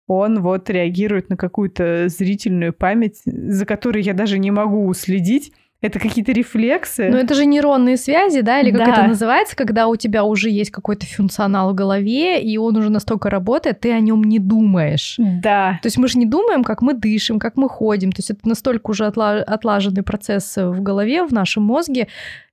[0.09, 5.53] Он вот реагирует на какую-то зрительную память, за которой я даже не могу следить.
[5.81, 7.07] Это какие-то рефлексы.
[7.09, 8.91] Ну, это же нейронные связи, да, или как Да.
[8.91, 13.29] это называется, когда у тебя уже есть какой-то функционал в голове, и он уже настолько
[13.29, 15.15] работает, ты о нем не думаешь.
[15.17, 15.79] Да.
[15.81, 18.11] То есть мы же не думаем, как мы дышим, как мы ходим.
[18.11, 22.09] То есть это настолько уже отла- отлаженный процесс в голове, в нашем мозге,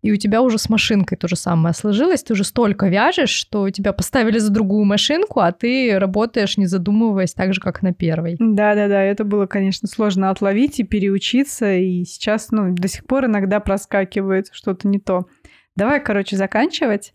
[0.07, 2.23] и у тебя уже с машинкой то же самое сложилось.
[2.23, 7.35] Ты уже столько вяжешь, что тебя поставили за другую машинку, а ты работаешь, не задумываясь,
[7.35, 8.37] так же, как на первой.
[8.39, 13.59] Да-да-да, это было, конечно, сложно отловить и переучиться, и сейчас, ну, до сих пор иногда
[13.59, 15.27] проскакивает что-то не то.
[15.75, 17.13] Давай, короче, заканчивать.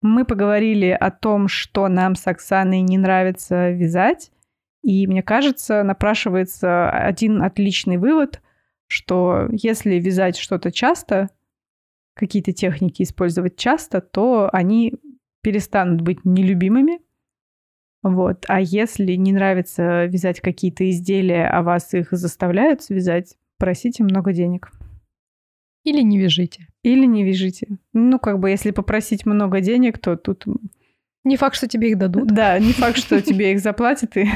[0.00, 4.30] Мы поговорили о том, что нам с Оксаной не нравится вязать,
[4.84, 8.40] и мне кажется, напрашивается один отличный вывод,
[8.86, 11.30] что если вязать что-то часто,
[12.18, 14.94] какие-то техники использовать часто, то они
[15.42, 17.00] перестанут быть нелюбимыми,
[18.02, 18.44] вот.
[18.48, 24.70] А если не нравится вязать какие-то изделия, а вас их заставляют связать, просите много денег.
[25.84, 26.68] Или не вяжите.
[26.82, 27.78] Или не вяжите.
[27.92, 30.44] Ну, как бы, если попросить много денег, то тут...
[31.24, 32.28] Не факт, что тебе их дадут.
[32.28, 34.28] Да, не факт, что тебе их заплатят, и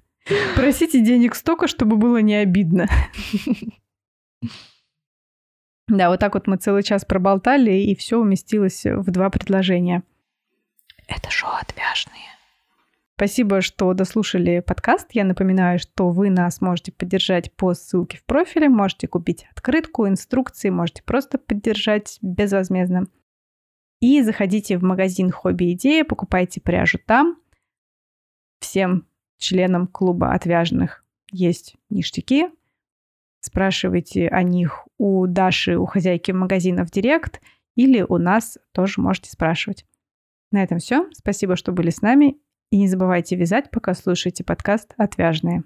[0.56, 2.88] просите денег столько, чтобы было не обидно.
[5.90, 10.04] Да, вот так вот мы целый час проболтали, и все уместилось в два предложения.
[11.08, 12.30] Это шоу отвяжные.
[13.16, 15.08] Спасибо, что дослушали подкаст.
[15.14, 20.70] Я напоминаю, что вы нас можете поддержать по ссылке в профиле, можете купить открытку, инструкции,
[20.70, 23.08] можете просто поддержать безвозмездно.
[23.98, 27.36] И заходите в магазин «Хобби Идея», покупайте пряжу там.
[28.60, 29.06] Всем
[29.38, 32.48] членам клуба отвяжных есть ништяки.
[33.40, 37.40] Спрашивайте о них у Даши, у хозяйки магазина в директ,
[37.74, 39.86] или у нас тоже можете спрашивать.
[40.52, 41.08] На этом все.
[41.12, 42.36] Спасибо, что были с нами.
[42.70, 45.64] И не забывайте вязать, пока слушаете подкаст «Отвяжные».